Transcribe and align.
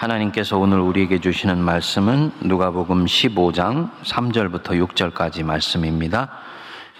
하나님께서 0.00 0.56
오늘 0.56 0.80
우리에게 0.80 1.18
주시는 1.18 1.58
말씀은 1.58 2.32
누가복음 2.40 3.04
15장 3.04 3.90
3절부터 4.02 4.68
6절까지 4.88 5.44
말씀입니다. 5.44 6.30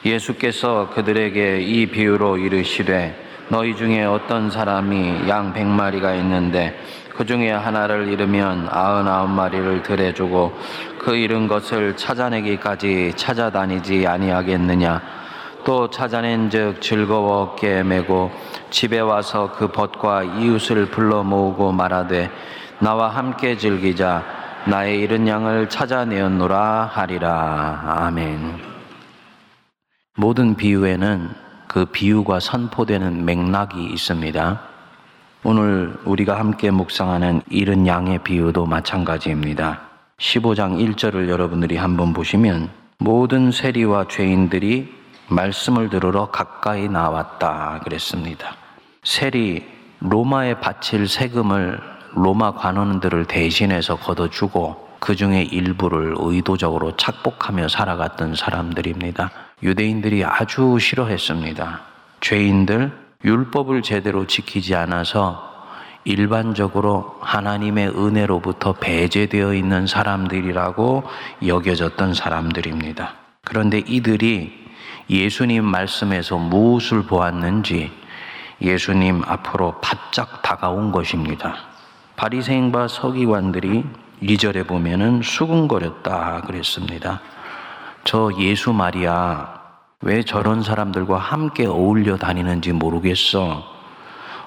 예수께서 0.05 0.91
그들에게 0.95 1.63
이 1.63 1.87
비유로 1.87 2.37
이르시되 2.37 3.17
너희 3.49 3.75
중에 3.75 4.05
어떤 4.05 4.51
사람이 4.51 5.31
양 5.31 5.55
백마리가 5.55 6.15
있는데 6.17 6.79
그 7.17 7.25
중에 7.25 7.51
하나를 7.51 8.09
잃으면 8.09 8.69
아흔아홉 8.71 9.31
마리를 9.31 9.83
들에 9.83 10.13
주고 10.13 10.53
그 10.99 11.17
잃은 11.17 11.49
것을 11.49 11.97
찾아내기까지 11.97 13.15
찾아다니지 13.17 14.07
아니하겠느냐 14.07 15.01
또 15.65 15.89
찾아낸즉 15.89 16.83
즐거워 16.83 17.57
메고 17.87 18.31
집에 18.69 19.01
와서 19.01 19.53
그 19.57 19.69
벗과 19.69 20.23
이웃을 20.23 20.91
불러 20.91 21.23
모으고 21.23 21.73
말하되 21.73 22.31
나와 22.83 23.09
함께 23.11 23.59
즐기자 23.59 24.25
나의 24.65 25.01
잃은 25.01 25.29
양을 25.29 25.69
찾아내었노라 25.69 26.91
하리라 26.91 27.83
아멘 27.85 28.59
모든 30.17 30.55
비유에는 30.55 31.29
그 31.69 31.85
비유가 31.85 32.41
선포되는 32.41 33.25
맥락이 33.25 33.85
있습니다. 33.85 34.61
오늘 35.45 35.95
우리가 36.05 36.39
함께 36.39 36.71
묵상하는 36.71 37.43
잃은 37.51 37.87
양의 37.87 38.21
비유도 38.25 38.67
마찬가지입니다. 38.67 39.83
15장 40.19 40.79
1절을 40.95 41.29
여러분들이 41.29 41.77
한번 41.77 42.13
보시면 42.13 42.71
모든 42.99 43.53
세리와 43.53 44.09
죄인들이 44.09 44.93
말씀을 45.29 45.91
들으러 45.91 46.31
가까이 46.31 46.89
나왔다 46.89 47.81
그랬습니다. 47.85 48.57
세리 49.05 49.65
로마에 50.01 50.61
바칠 50.61 51.07
세금을 51.07 52.00
로마 52.15 52.53
관원들을 52.55 53.27
대신해서 53.27 53.97
걷어주고 53.97 54.89
그 55.01 55.17
중에 55.17 55.43
일부를 55.43 56.15
의도적으로 56.19 56.97
착복하며 56.97 57.69
살아갔던 57.69 58.35
사람들입니다. 58.35 59.31
유대인들이 59.63 60.25
아주 60.25 60.79
싫어했습니다. 60.79 61.81
죄인들, 62.21 62.93
율법을 63.25 63.83
제대로 63.83 64.27
지키지 64.27 64.75
않아서 64.75 65.51
일반적으로 66.05 67.17
하나님의 67.21 67.89
은혜로부터 67.91 68.75
배제되어 68.75 69.55
있는 69.55 69.87
사람들이라고 69.87 71.05
여겨졌던 71.47 72.15
사람들입니다. 72.15 73.15
그런데 73.45 73.79
이들이 73.79 74.53
예수님 75.11 75.65
말씀에서 75.65 76.37
무엇을 76.37 77.03
보았는지 77.03 77.91
예수님 78.63 79.23
앞으로 79.27 79.81
바짝 79.81 80.43
다가온 80.43 80.93
것입니다. 80.93 81.70
바리새인과 82.17 82.89
서기관들이 82.89 83.85
2절에 84.23 84.67
보면은 84.67 85.23
수군거렸다 85.23 86.43
그랬습니다. 86.43 87.21
저 88.05 88.31
예수 88.39 88.73
말이야. 88.73 89.61
왜 90.03 90.23
저런 90.23 90.63
사람들과 90.63 91.19
함께 91.19 91.67
어울려 91.67 92.17
다니는지 92.17 92.73
모르겠어. 92.73 93.63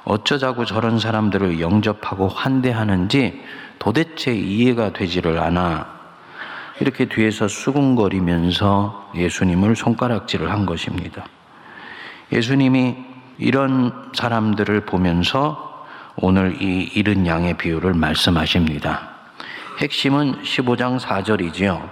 어쩌자고 0.06 0.66
저런 0.66 1.00
사람들을 1.00 1.62
영접하고 1.62 2.28
환대하는지 2.28 3.42
도대체 3.80 4.34
이해가 4.34 4.94
되지를 4.94 5.40
않아. 5.40 5.94
이렇게 6.80 7.06
뒤에서 7.06 7.48
수군거리면서 7.48 9.12
예수님을 9.16 9.76
손가락질을 9.76 10.52
한 10.52 10.66
것입니다. 10.66 11.26
예수님이 12.32 12.98
이런 13.38 14.10
사람들을 14.14 14.86
보면서 14.86 15.73
오늘 16.16 16.62
이 16.62 16.84
잃은 16.94 17.26
양의 17.26 17.56
비유를 17.56 17.94
말씀하십니다. 17.96 19.10
핵심은 19.80 20.44
15장 20.44 21.00
4절이지요. 21.00 21.90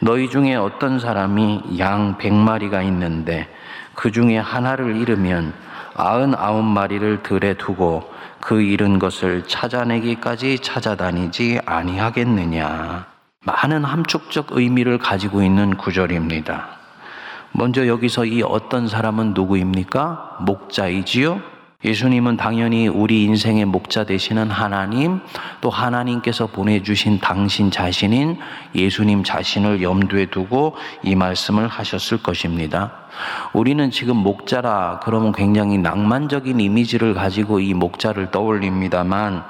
너희 0.00 0.28
중에 0.28 0.56
어떤 0.56 0.98
사람이 0.98 1.78
양 1.78 2.18
100마리가 2.18 2.84
있는데 2.86 3.48
그 3.94 4.10
중에 4.10 4.38
하나를 4.38 4.96
잃으면 4.96 5.54
99마리를 5.94 7.22
들에 7.22 7.54
두고 7.54 8.12
그 8.40 8.60
잃은 8.60 8.98
것을 8.98 9.44
찾아내기까지 9.46 10.58
찾아다니지 10.58 11.60
아니하겠느냐. 11.64 13.06
많은 13.44 13.84
함축적 13.84 14.48
의미를 14.50 14.98
가지고 14.98 15.42
있는 15.42 15.76
구절입니다. 15.76 16.68
먼저 17.52 17.86
여기서 17.86 18.24
이 18.24 18.42
어떤 18.42 18.88
사람은 18.88 19.32
누구입니까? 19.32 20.38
목자이지요? 20.40 21.53
예수님은 21.84 22.38
당연히 22.38 22.88
우리 22.88 23.24
인생의 23.24 23.66
목자 23.66 24.04
되시는 24.04 24.50
하나님, 24.50 25.20
또 25.60 25.68
하나님께서 25.68 26.46
보내주신 26.46 27.18
당신 27.20 27.70
자신인 27.70 28.38
예수님 28.74 29.22
자신을 29.22 29.82
염두에 29.82 30.26
두고 30.26 30.76
이 31.02 31.14
말씀을 31.14 31.68
하셨을 31.68 32.22
것입니다. 32.22 32.92
우리는 33.52 33.90
지금 33.90 34.16
목자라 34.16 35.00
그러면 35.02 35.32
굉장히 35.32 35.76
낭만적인 35.78 36.58
이미지를 36.58 37.12
가지고 37.12 37.60
이 37.60 37.74
목자를 37.74 38.30
떠올립니다만 38.30 39.44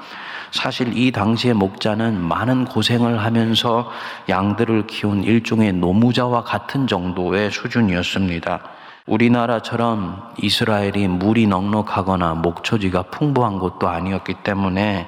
사실 0.51 0.97
이 0.97 1.11
당시의 1.11 1.53
목자는 1.53 2.21
많은 2.21 2.65
고생을 2.65 3.19
하면서 3.19 3.89
양들을 4.29 4.87
키운 4.87 5.23
일종의 5.23 5.73
노무자와 5.73 6.43
같은 6.43 6.87
정도의 6.87 7.51
수준이었습니다. 7.51 8.74
우리나라처럼 9.07 10.33
이스라엘이 10.41 11.07
물이 11.07 11.45
넉넉하거나 11.45 12.33
목초지가 12.35 13.03
풍부한 13.03 13.59
곳도 13.59 13.87
아니었기 13.87 14.35
때문에 14.43 15.07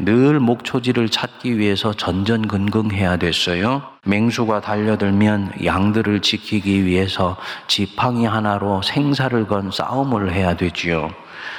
늘 0.00 0.40
목초지를 0.40 1.08
찾기 1.08 1.56
위해서 1.56 1.92
전전긍긍해야 1.92 3.16
됐어요. 3.16 3.82
맹수가 4.04 4.60
달려들면 4.60 5.64
양들을 5.64 6.20
지키기 6.20 6.84
위해서 6.84 7.36
지팡이 7.68 8.26
하나로 8.26 8.82
생사를 8.82 9.46
건 9.46 9.70
싸움을 9.70 10.32
해야 10.32 10.54
되지요. 10.54 11.10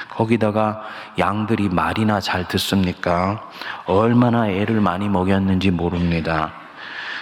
거기다가 0.10 0.82
양들이 1.18 1.70
말이나 1.70 2.20
잘 2.20 2.46
듣습니까? 2.50 3.42
얼마나 3.86 4.50
애를 4.50 4.82
많이 4.82 5.08
먹였는지 5.08 5.72
모릅니다. 5.72 6.59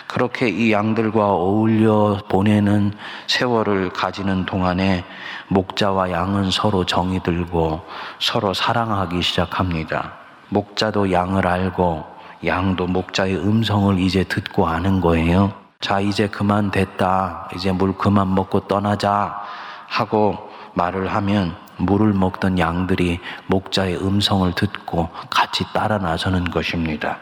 그렇게 0.08 0.48
이 0.48 0.72
양들과 0.72 1.34
어울려 1.34 2.18
보내는 2.30 2.94
세월을 3.28 3.90
가지는 3.90 4.46
동안에 4.46 5.04
목자와 5.50 6.12
양은 6.12 6.50
서로 6.52 6.86
정이 6.86 7.22
들고 7.24 7.82
서로 8.20 8.54
사랑하기 8.54 9.22
시작합니다. 9.22 10.14
목자도 10.50 11.12
양을 11.12 11.46
알고 11.46 12.06
양도 12.46 12.88
목자의 12.88 13.36
음성을 13.36 14.00
이제 14.00 14.24
듣고 14.24 14.68
아는 14.68 15.02
거예요. 15.02 15.54
자, 15.80 16.00
이제 16.00 16.28
그만 16.28 16.72
됐다. 16.72 17.50
이제 17.56 17.72
물 17.72 17.98
그만 17.98 18.34
먹고 18.34 18.62
떠나자. 18.62 19.42
하고 19.88 20.50
말을 20.74 21.14
하면 21.14 21.56
물을 21.78 22.14
먹던 22.14 22.60
양들이 22.60 23.20
목자의 23.48 23.98
음성을 23.98 24.52
듣고 24.54 25.10
같이 25.30 25.64
따라 25.74 25.98
나서는 25.98 26.46
것입니다. 26.46 27.20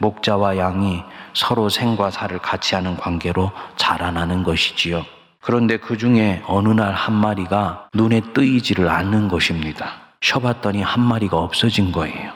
목자와 0.00 0.56
양이 0.56 1.02
서로 1.34 1.68
생과 1.68 2.10
사를 2.10 2.38
같이 2.38 2.74
하는 2.74 2.96
관계로 2.96 3.52
자라나는 3.76 4.42
것이지요. 4.42 5.04
그런데 5.40 5.76
그 5.76 5.96
중에 5.96 6.42
어느 6.46 6.68
날 6.70 6.92
한 6.94 7.14
마리가 7.14 7.88
눈에 7.94 8.20
뜨이지를 8.34 8.88
않는 8.88 9.28
것입니다. 9.28 9.92
쉬어봤더니 10.20 10.82
한 10.82 11.00
마리가 11.02 11.36
없어진 11.38 11.92
거예요. 11.92 12.32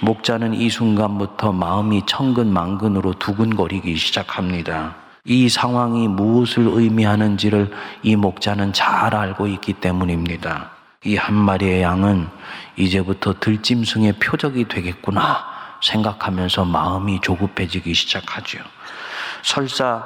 목자는 0.00 0.54
이 0.54 0.70
순간부터 0.70 1.52
마음이 1.52 2.06
천근만근으로 2.06 3.14
두근거리기 3.14 3.96
시작합니다. 3.96 4.96
이 5.24 5.48
상황이 5.48 6.08
무엇을 6.08 6.66
의미하는지를 6.66 7.70
이 8.02 8.16
목자는 8.16 8.72
잘 8.72 9.14
알고 9.14 9.46
있기 9.48 9.74
때문입니다. 9.74 10.70
이 11.04 11.16
한 11.16 11.34
마리의 11.34 11.82
양은 11.82 12.28
이제부터 12.76 13.34
들짐승의 13.40 14.14
표적이 14.14 14.68
되겠구나 14.68 15.49
생각하면서 15.82 16.64
마음이 16.64 17.20
조급해지기 17.20 17.94
시작하죠. 17.94 18.58
설사 19.42 20.04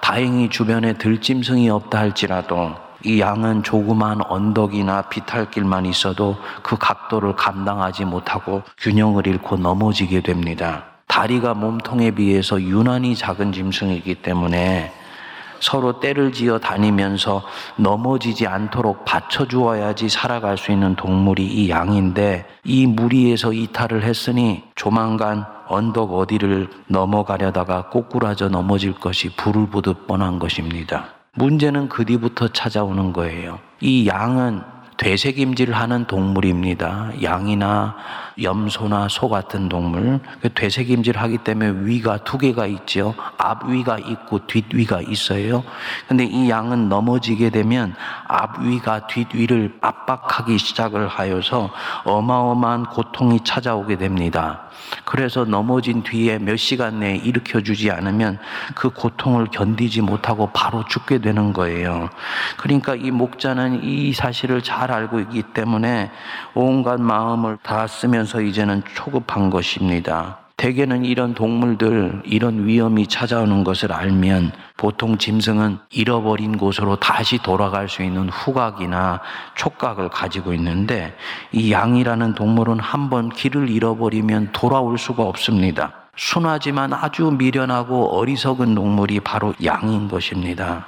다행히 0.00 0.50
주변에 0.50 0.94
들짐승이 0.94 1.70
없다 1.70 1.98
할지라도 1.98 2.76
이 3.04 3.20
양은 3.20 3.62
조그만 3.62 4.20
언덕이나 4.22 5.02
비탈길만 5.02 5.86
있어도 5.86 6.36
그 6.62 6.76
각도를 6.76 7.36
감당하지 7.36 8.04
못하고 8.04 8.62
균형을 8.78 9.26
잃고 9.26 9.56
넘어지게 9.56 10.22
됩니다. 10.22 10.84
다리가 11.06 11.54
몸통에 11.54 12.12
비해서 12.12 12.60
유난히 12.60 13.14
작은 13.14 13.52
짐승이기 13.52 14.16
때문에 14.16 14.92
서로 15.64 15.98
때를 15.98 16.30
지어 16.30 16.58
다니면서 16.58 17.42
넘어지지 17.76 18.46
않도록 18.46 19.06
받쳐주어야지 19.06 20.10
살아갈 20.10 20.58
수 20.58 20.72
있는 20.72 20.94
동물이 20.94 21.42
이 21.42 21.70
양인데 21.70 22.46
이 22.64 22.86
무리에서 22.86 23.54
이탈을 23.54 24.02
했으니 24.02 24.62
조만간 24.74 25.46
언덕 25.66 26.12
어디를 26.12 26.68
넘어가려다가 26.88 27.88
꼬꾸라져 27.88 28.50
넘어질 28.50 28.92
것이 28.92 29.34
불을 29.36 29.68
보듯 29.68 30.06
뻔한 30.06 30.38
것입니다. 30.38 31.06
문제는 31.32 31.88
그 31.88 32.04
뒤부터 32.04 32.48
찾아오는 32.48 33.14
거예요. 33.14 33.58
이 33.80 34.06
양은 34.06 34.73
되새김질을 34.96 35.74
하는 35.74 36.06
동물입니다. 36.06 37.22
양이나 37.22 37.96
염소나 38.42 39.08
소 39.08 39.28
같은 39.28 39.68
동물. 39.68 40.20
그 40.40 40.52
되새김질 40.52 41.16
하기 41.16 41.38
때문에 41.38 41.84
위가 41.84 42.18
두 42.18 42.38
개가 42.38 42.66
있죠. 42.66 43.14
앞위가 43.38 43.98
있고 43.98 44.46
뒷위가 44.46 45.02
있어요. 45.02 45.64
근데 46.08 46.24
이 46.24 46.48
양은 46.50 46.88
넘어지게 46.88 47.50
되면 47.50 47.94
앞위가 48.26 49.06
뒷위를 49.06 49.78
압박하기 49.80 50.58
시작을 50.58 51.08
하여서 51.08 51.70
어마어마한 52.04 52.86
고통이 52.86 53.40
찾아오게 53.44 53.96
됩니다. 53.96 54.62
그래서 55.04 55.44
넘어진 55.44 56.02
뒤에 56.02 56.38
몇 56.38 56.56
시간 56.56 57.00
내에 57.00 57.16
일으켜 57.16 57.60
주지 57.60 57.90
않으면 57.90 58.38
그 58.74 58.90
고통을 58.90 59.46
견디지 59.46 60.02
못하고 60.02 60.50
바로 60.52 60.84
죽게 60.84 61.18
되는 61.18 61.52
거예요. 61.52 62.10
그러니까 62.56 62.94
이 62.94 63.10
목자는 63.10 63.84
이 63.84 64.12
사실을 64.12 64.62
잘 64.62 64.92
알고 64.92 65.20
있기 65.20 65.42
때문에 65.54 66.10
온갖 66.54 67.00
마음을 67.00 67.58
다 67.62 67.86
쓰면서 67.86 68.40
이제는 68.40 68.82
초급한 68.94 69.50
것입니다. 69.50 70.43
대개는 70.56 71.04
이런 71.04 71.34
동물들, 71.34 72.22
이런 72.24 72.66
위험이 72.66 73.06
찾아오는 73.06 73.64
것을 73.64 73.92
알면 73.92 74.52
보통 74.76 75.18
짐승은 75.18 75.78
잃어버린 75.90 76.56
곳으로 76.56 76.96
다시 76.96 77.38
돌아갈 77.38 77.88
수 77.88 78.02
있는 78.02 78.28
후각이나 78.28 79.20
촉각을 79.56 80.10
가지고 80.10 80.54
있는데 80.54 81.14
이 81.52 81.72
양이라는 81.72 82.34
동물은 82.34 82.78
한번 82.78 83.30
길을 83.30 83.68
잃어버리면 83.68 84.52
돌아올 84.52 84.96
수가 84.96 85.24
없습니다. 85.24 85.92
순하지만 86.16 86.92
아주 86.92 87.32
미련하고 87.36 88.16
어리석은 88.16 88.76
동물이 88.76 89.20
바로 89.20 89.52
양인 89.64 90.08
것입니다. 90.08 90.86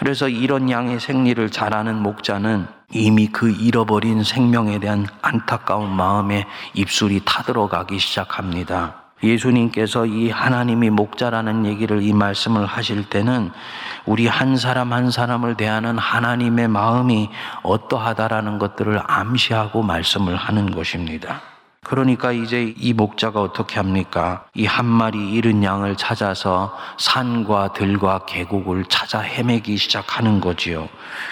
그래서 0.00 0.28
이런 0.28 0.68
양의 0.68 0.98
생리를 0.98 1.48
잘 1.50 1.74
아는 1.74 2.02
목자는 2.02 2.66
이미 2.92 3.28
그 3.28 3.50
잃어버린 3.50 4.24
생명에 4.24 4.80
대한 4.80 5.06
안타까운 5.22 5.94
마음에 5.94 6.44
입술이 6.74 7.22
타들어가기 7.24 7.98
시작합니다. 7.98 9.03
예수님께서 9.22 10.06
이 10.06 10.30
하나님이 10.30 10.90
목자라는 10.90 11.66
얘기를 11.66 12.02
이 12.02 12.12
말씀을 12.12 12.66
하실 12.66 13.08
때는 13.08 13.50
우리 14.04 14.26
한 14.26 14.56
사람 14.56 14.92
한 14.92 15.10
사람을 15.10 15.56
대하는 15.56 15.96
하나님의 15.98 16.68
마음이 16.68 17.30
어떠하다라는 17.62 18.58
것들을 18.58 19.00
암시하고 19.06 19.82
말씀을 19.82 20.36
하는 20.36 20.70
것입니다. 20.70 21.40
그러니까 21.84 22.32
이제 22.32 22.74
이 22.78 22.94
목자가 22.94 23.42
어떻게 23.42 23.76
합니까? 23.76 24.46
이 24.54 24.64
한 24.64 24.86
마리 24.86 25.32
잃은 25.32 25.62
양을 25.62 25.96
찾아서 25.96 26.74
산과 26.98 27.74
들과 27.74 28.24
계곡을 28.24 28.86
찾아 28.86 29.20
헤매기 29.20 29.76
시작하는 29.76 30.40
거지요. 30.40 30.88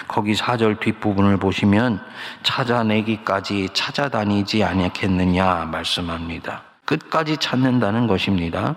거기 0.07 0.35
사절 0.35 0.75
뒷부분을 0.79 1.37
보시면 1.37 1.99
찾아내기까지 2.43 3.69
찾아다니지 3.73 4.63
않겠느냐 4.63 5.65
말씀합니다. 5.71 6.72
끝까지 6.85 7.37
찾는다는 7.37 8.07
것입니다. 8.07 8.75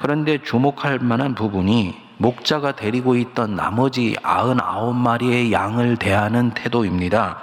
그런데 0.00 0.42
주목할 0.42 0.98
만한 1.00 1.34
부분이 1.34 1.94
목자가 2.18 2.72
데리고 2.72 3.16
있던 3.16 3.56
나머지 3.56 4.14
99마리의 4.22 5.52
양을 5.52 5.96
대하는 5.96 6.50
태도입니다. 6.50 7.38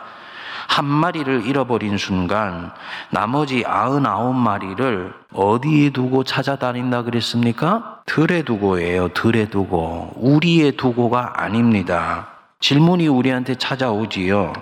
한 0.68 0.86
마리를 0.86 1.46
잃어버린 1.46 1.98
순간 1.98 2.72
나머지 3.10 3.64
99마리를 3.64 5.14
어디에 5.34 5.90
두고 5.90 6.24
찾아다닌다 6.24 7.04
그랬습니까? 7.04 8.02
들에 8.06 8.44
두고예요. 8.44 9.10
들에 9.10 9.48
두고. 9.48 10.12
우리의 10.16 10.74
두고가 10.74 11.42
아닙니다. 11.42 12.28
질문이 12.60 13.08
우리한테 13.08 13.56
찾아오지요. 13.56 14.54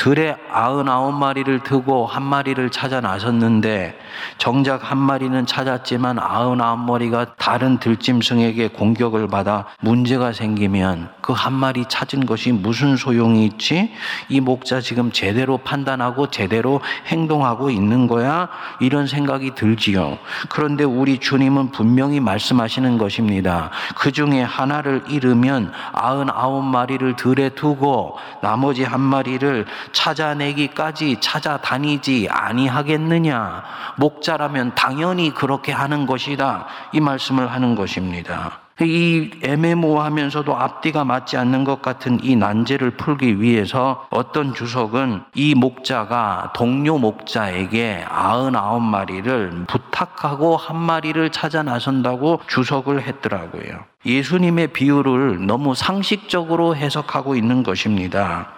들에 0.00 0.34
아흔아홉 0.50 1.12
마리를 1.14 1.60
두고 1.60 2.06
한 2.06 2.22
마리를 2.22 2.70
찾아 2.70 3.02
나섰는데 3.02 3.98
정작 4.38 4.90
한 4.90 4.96
마리는 4.96 5.44
찾았지만 5.44 6.18
아흔아홉 6.18 6.80
마리가 6.80 7.34
다른 7.36 7.78
들짐승에게 7.78 8.68
공격을 8.68 9.28
받아 9.28 9.66
문제가 9.82 10.32
생기면 10.32 11.10
그 11.20 11.34
한 11.40 11.54
마리 11.54 11.86
찾은 11.88 12.26
것이 12.26 12.52
무슨 12.52 12.96
소용이 12.96 13.46
있지? 13.46 13.90
이 14.28 14.40
목자 14.40 14.82
지금 14.82 15.10
제대로 15.10 15.56
판단하고 15.56 16.26
제대로 16.26 16.82
행동하고 17.06 17.70
있는 17.70 18.06
거야? 18.06 18.50
이런 18.80 19.06
생각이 19.06 19.54
들지요. 19.54 20.18
그런데 20.50 20.84
우리 20.84 21.18
주님은 21.18 21.70
분명히 21.70 22.20
말씀하시는 22.20 22.98
것입니다. 22.98 23.70
그 23.96 24.12
중에 24.12 24.42
하나를 24.42 25.04
잃으면 25.08 25.72
아흔아홉 25.92 26.62
마리를 26.62 27.16
들에 27.16 27.48
두고 27.48 28.18
나머지 28.42 28.84
한 28.84 29.00
마리를 29.00 29.64
찾아내기까지 29.92 31.18
찾아다니지 31.20 32.28
아니하겠느냐. 32.30 33.62
목자라면 33.96 34.74
당연히 34.74 35.32
그렇게 35.34 35.72
하는 35.72 36.06
것이다. 36.06 36.66
이 36.92 37.00
말씀을 37.00 37.50
하는 37.50 37.74
것입니다. 37.74 38.60
이 38.82 39.30
애매모호하면서도 39.42 40.56
앞뒤가 40.56 41.04
맞지 41.04 41.36
않는 41.36 41.64
것 41.64 41.82
같은 41.82 42.18
이 42.22 42.34
난제를 42.34 42.92
풀기 42.92 43.40
위해서 43.40 44.06
어떤 44.10 44.54
주석은 44.54 45.22
이 45.34 45.54
목자가 45.54 46.52
동료 46.54 46.96
목자에게 46.96 48.06
아흔아홉 48.08 48.82
마리를 48.82 49.66
부탁하고 49.66 50.56
한 50.56 50.76
마리를 50.76 51.30
찾아 51.30 51.62
나선다고 51.62 52.40
주석을 52.46 53.02
했더라고요. 53.02 53.84
예수님의 54.06 54.68
비유를 54.68 55.46
너무 55.46 55.74
상식적으로 55.74 56.74
해석하고 56.74 57.36
있는 57.36 57.62
것입니다. 57.62 58.48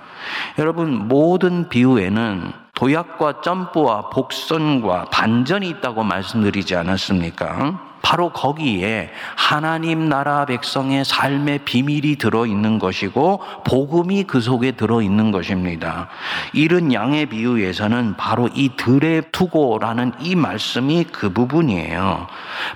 여러분, 0.58 1.08
모든 1.08 1.68
비유에는 1.68 2.52
도약과 2.74 3.42
점프와 3.42 4.10
복선과 4.10 5.06
반전이 5.10 5.68
있다고 5.68 6.02
말씀드리지 6.02 6.74
않았습니까? 6.74 7.91
바로 8.02 8.30
거기에 8.30 9.10
하나님 9.36 10.08
나라 10.08 10.44
백성의 10.44 11.04
삶의 11.04 11.60
비밀이 11.60 12.16
들어 12.16 12.46
있는 12.46 12.78
것이고 12.78 13.40
복음이 13.64 14.24
그 14.24 14.40
속에 14.40 14.72
들어 14.72 15.00
있는 15.00 15.30
것입니다. 15.30 16.08
이른 16.52 16.92
양의 16.92 17.26
비유에서는 17.26 18.16
바로 18.16 18.48
이 18.54 18.70
들에 18.76 19.22
두고라는 19.32 20.12
이 20.20 20.34
말씀이 20.34 21.04
그 21.04 21.32
부분이에요. 21.32 22.26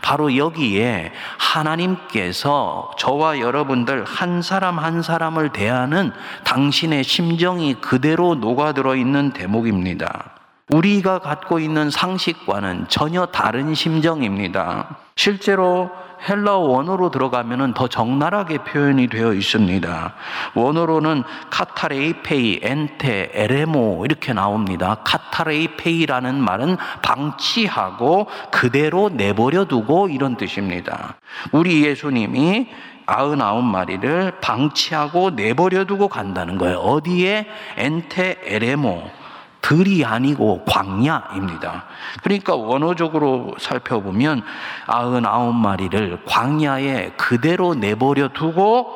바로 0.01 0.37
여기에 0.37 1.13
하나님께서 1.39 2.93
저와 2.97 3.41
여러분들 3.41 4.05
한 4.05 4.43
사람 4.43 4.79
한 4.79 5.03
사람을 5.03 5.51
대하는 5.51 6.13
당신의 6.45 7.05
심정이 7.05 7.75
그대로 7.75 8.37
녹아들어 8.37 8.95
있는 8.95 9.33
대목입니다. 9.33 10.33
우리가 10.71 11.21
갖고 11.21 11.59
있는 11.59 11.91
상식과는 11.91 12.87
전혀 12.89 13.27
다른 13.27 13.75
심정입니다. 13.75 15.06
실제로 15.17 15.91
헬라어 16.29 16.59
원어로 16.59 17.11
들어가면은 17.11 17.73
더 17.73 17.89
적나라하게 17.89 18.59
표현이 18.59 19.09
되어 19.09 19.33
있습니다. 19.33 20.15
원어로는 20.55 21.23
카타레이페이, 21.51 22.61
엔테, 22.63 23.31
에레모 23.33 24.05
이렇게 24.05 24.33
나옵니다. 24.33 24.99
카타레이페이라는 25.05 26.35
말은 26.35 26.77
방치하고 27.03 28.29
그대로 28.51 29.09
내버려 29.09 29.65
두고 29.65 30.09
이런 30.09 30.37
뜻입니다. 30.37 31.17
우리 31.53 31.85
예수님이 31.85 32.69
아흔아홉 33.07 33.65
마리를 33.65 34.41
방치하고 34.41 35.31
내버려 35.31 35.85
두고 35.85 36.09
간다는 36.09 36.59
거예요. 36.59 36.79
어디에? 36.79 37.47
엔테, 37.77 38.41
에레모. 38.45 39.26
들이 39.67 40.05
아니고 40.05 40.65
광야입니다. 40.65 41.87
그러니까 42.23 42.55
원어적으로 42.55 43.57
살펴보면 43.59 44.43
아흔아홉 44.87 45.57
마리를 45.57 46.23
광야에 46.25 47.15
그대로 47.17 47.75
내버려 47.75 48.29
두고 48.29 48.87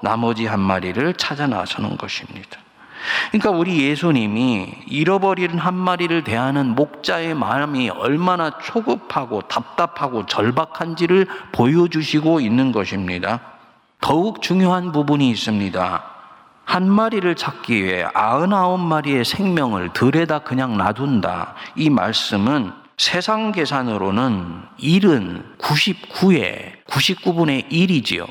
나머지 0.00 0.46
한 0.46 0.60
마리를 0.60 1.14
찾아 1.14 1.48
나서는 1.48 1.96
것입니다. 1.96 2.60
그러니까 3.32 3.50
우리 3.50 3.82
예수님이 3.82 4.84
잃어버린 4.86 5.58
한 5.58 5.74
마리를 5.74 6.22
대하는 6.22 6.76
목자의 6.76 7.34
마음이 7.34 7.90
얼마나 7.90 8.58
초급하고 8.58 9.42
답답하고 9.42 10.26
절박한지를 10.26 11.26
보여주시고 11.50 12.38
있는 12.38 12.70
것입니다. 12.70 13.40
더욱 14.00 14.40
중요한 14.40 14.92
부분이 14.92 15.28
있습니다. 15.30 16.11
한 16.64 16.88
마리를 16.90 17.34
찾기 17.34 17.84
위해 17.84 18.06
아흔아홉 18.14 18.80
마리의 18.80 19.24
생명을 19.24 19.92
들에다 19.92 20.40
그냥 20.40 20.76
놔둔다. 20.76 21.54
이 21.76 21.90
말씀은 21.90 22.72
세상 22.96 23.52
계산으로는 23.52 24.62
1은 24.78 25.58
99에 25.58 26.84
99분의 26.86 27.70
1이지요. 27.70 28.26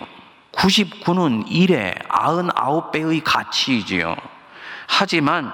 99는 0.53 1.47
1에 1.47 1.93
99배의 2.07 3.21
가치이지요. 3.23 4.15
하지만 4.87 5.51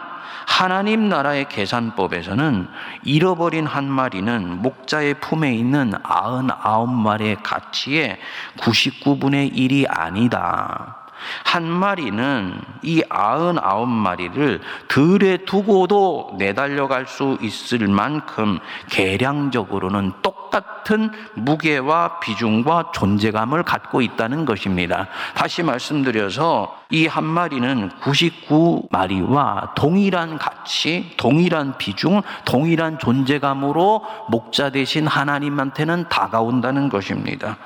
하나님 0.48 1.10
나라의 1.10 1.50
계산법에서는 1.50 2.68
잃어버린 3.04 3.68
한 3.68 3.90
마리는 3.90 4.62
목자의 4.62 5.16
품에 5.16 5.54
있는 5.54 5.94
99마리의 6.04 7.38
가치의 7.44 8.18
99분의 8.58 9.54
1이 9.54 9.86
아니다. 9.90 10.97
한 11.44 11.68
마리는 11.68 12.62
이 12.84 13.04
아흔 13.10 13.58
아홉 13.60 13.88
마리를 13.90 14.62
들에 14.88 15.38
두고도 15.38 16.36
내달려 16.38 16.88
갈 16.88 17.08
수 17.08 17.38
있을 17.42 17.88
만큼 17.88 18.60
계량적으로는 18.90 20.12
똑 20.22 20.37
같은 20.50 21.12
무게와 21.36 22.20
비중과 22.20 22.92
존재감을 22.94 23.64
갖고 23.64 24.02
있다는 24.02 24.46
것입니다. 24.46 25.08
다시 25.36 25.64
말씀드려서 25.64 26.78
이 26.90 27.08
한 27.18 27.24
마리는 27.24 27.90
99마리와 28.02 29.74
동일한 29.74 30.38
가치, 30.38 31.12
동일한 31.18 31.78
비중, 31.80 32.22
동일한 32.46 33.00
존재감으로 33.00 34.06
목자 34.30 34.70
대신 34.70 35.08
하나님한테는 35.08 36.10
다가온다는 36.10 36.90
것입니다. 36.90 37.58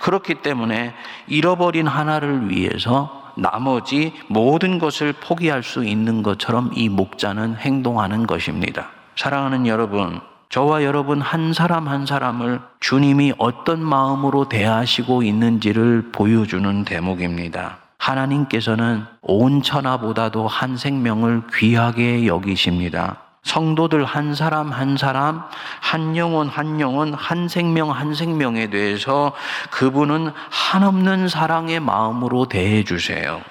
그렇기 0.00 0.42
때문에 0.42 0.94
잃어버린 1.28 1.86
하나를 1.86 2.50
위해서 2.50 3.32
나머지 3.36 4.12
모든 4.26 4.80
것을 4.80 5.12
포기할 5.12 5.62
수 5.62 5.84
있는 5.84 6.24
것처럼 6.24 6.72
이 6.74 6.88
목자는 6.88 7.54
행동하는 7.56 8.26
것입니다. 8.26 8.88
사랑하는 9.14 9.68
여러분, 9.68 10.20
저와 10.50 10.82
여러분 10.82 11.20
한 11.20 11.52
사람 11.52 11.88
한 11.88 12.06
사람을 12.06 12.60
주님이 12.80 13.34
어떤 13.36 13.82
마음으로 13.82 14.48
대하시고 14.48 15.22
있는지를 15.22 16.10
보여주는 16.10 16.84
대목입니다. 16.84 17.76
하나님께서는 17.98 19.04
온 19.20 19.60
천하보다도 19.60 20.48
한 20.48 20.78
생명을 20.78 21.42
귀하게 21.54 22.26
여기십니다. 22.26 23.18
성도들 23.42 24.06
한 24.06 24.34
사람 24.34 24.72
한 24.72 24.96
사람, 24.96 25.42
한 25.80 26.16
영혼 26.16 26.48
한 26.48 26.80
영혼, 26.80 27.12
한 27.12 27.48
생명 27.48 27.90
한 27.90 28.14
생명에 28.14 28.70
대해서 28.70 29.34
그분은 29.70 30.32
한없는 30.50 31.28
사랑의 31.28 31.80
마음으로 31.80 32.46
대해 32.46 32.84
주세요. 32.84 33.42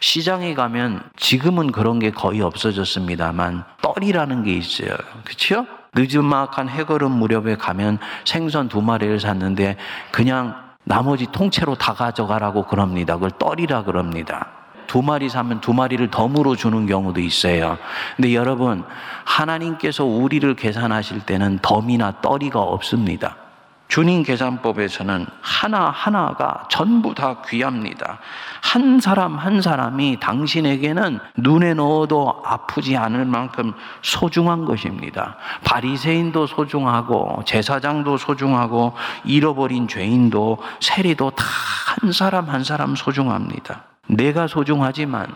시장에 0.00 0.54
가면 0.54 1.02
지금은 1.16 1.72
그런 1.72 1.98
게 1.98 2.10
거의 2.10 2.40
없어졌습니다만 2.40 3.64
떨이라는 3.82 4.44
게 4.44 4.54
있어요. 4.54 4.96
그렇죠? 5.24 5.66
늦은막한 5.94 6.68
해걸음 6.68 7.12
무렵에 7.12 7.56
가면 7.56 7.98
생선 8.24 8.68
두 8.68 8.82
마리를 8.82 9.18
샀는데 9.20 9.76
그냥 10.10 10.54
나머지 10.84 11.26
통째로 11.26 11.74
다 11.74 11.94
가져가라고 11.94 12.64
그럽니다. 12.66 13.14
그걸 13.14 13.30
떨이라 13.32 13.84
그럽니다. 13.84 14.48
두 14.86 15.02
마리 15.02 15.28
사면 15.28 15.60
두 15.60 15.72
마리를 15.72 16.10
덤으로 16.10 16.54
주는 16.54 16.86
경우도 16.86 17.20
있어요. 17.20 17.76
근데 18.14 18.34
여러분, 18.34 18.84
하나님께서 19.24 20.04
우리를 20.04 20.54
계산하실 20.54 21.20
때는 21.26 21.58
덤이나 21.60 22.20
떨이가 22.22 22.60
없습니다. 22.60 23.36
주님 23.88 24.22
계산법에서는 24.22 25.26
하나하나가 25.40 26.66
전부 26.68 27.14
다 27.14 27.42
귀합니다. 27.48 28.18
한 28.60 29.00
사람 29.00 29.38
한 29.38 29.62
사람이 29.62 30.18
당신에게는 30.20 31.18
눈에 31.36 31.74
넣어도 31.74 32.42
아프지 32.44 32.96
않을 32.96 33.24
만큼 33.24 33.72
소중한 34.02 34.64
것입니다. 34.64 35.36
바리새인도 35.64 36.46
소중하고 36.46 37.42
제사장도 37.44 38.16
소중하고 38.16 38.94
잃어버린 39.24 39.88
죄인도 39.88 40.58
세리도 40.80 41.30
다 41.30 41.44
한 42.00 42.12
사람 42.12 42.50
한 42.50 42.62
사람 42.62 42.94
소중합니다. 42.94 43.84
내가 44.08 44.46
소중하지만 44.46 45.26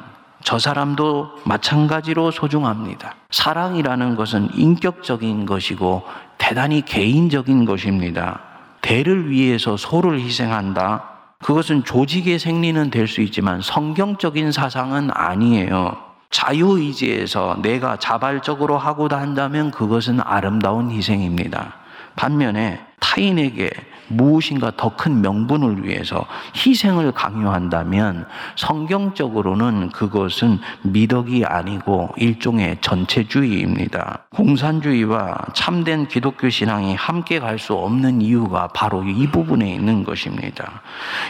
저 0.42 0.58
사람도 0.58 1.38
마찬가지로 1.44 2.30
소중합니다. 2.30 3.14
사랑이라는 3.30 4.16
것은 4.16 4.48
인격적인 4.54 5.46
것이고 5.46 6.02
대단히 6.38 6.82
개인적인 6.82 7.64
것입니다. 7.64 8.40
대를 8.80 9.30
위해서 9.30 9.76
소를 9.76 10.20
희생한다. 10.20 11.04
그것은 11.42 11.84
조직의 11.84 12.38
생리는 12.38 12.90
될 12.90 13.06
수 13.06 13.20
있지만 13.22 13.60
성경적인 13.60 14.52
사상은 14.52 15.10
아니에요. 15.12 15.96
자유의지에서 16.30 17.58
내가 17.62 17.96
자발적으로 17.96 18.78
하고자 18.78 19.18
한다면 19.18 19.70
그것은 19.70 20.20
아름다운 20.20 20.90
희생입니다. 20.90 21.74
반면에 22.16 22.80
타인에게 23.00 23.70
무엇인가 24.12 24.72
더 24.76 24.90
큰 25.00 25.22
명분을 25.22 25.84
위해서 25.86 26.26
희생을 26.54 27.12
강요한다면 27.12 28.26
성경적으로는 28.56 29.90
그것은 29.90 30.58
미덕이 30.82 31.44
아니고 31.44 32.10
일종의 32.16 32.78
전체주의입니다. 32.80 34.26
공산주의와 34.34 35.36
참된 35.54 36.06
기독교 36.08 36.50
신앙이 36.50 36.94
함께 36.96 37.38
갈 37.38 37.60
수 37.60 37.74
없는 37.74 38.22
이유가 38.22 38.68
바로 38.68 39.04
이 39.04 39.26
부분에 39.26 39.70
있는 39.74 40.02
것입니다. 40.02 40.80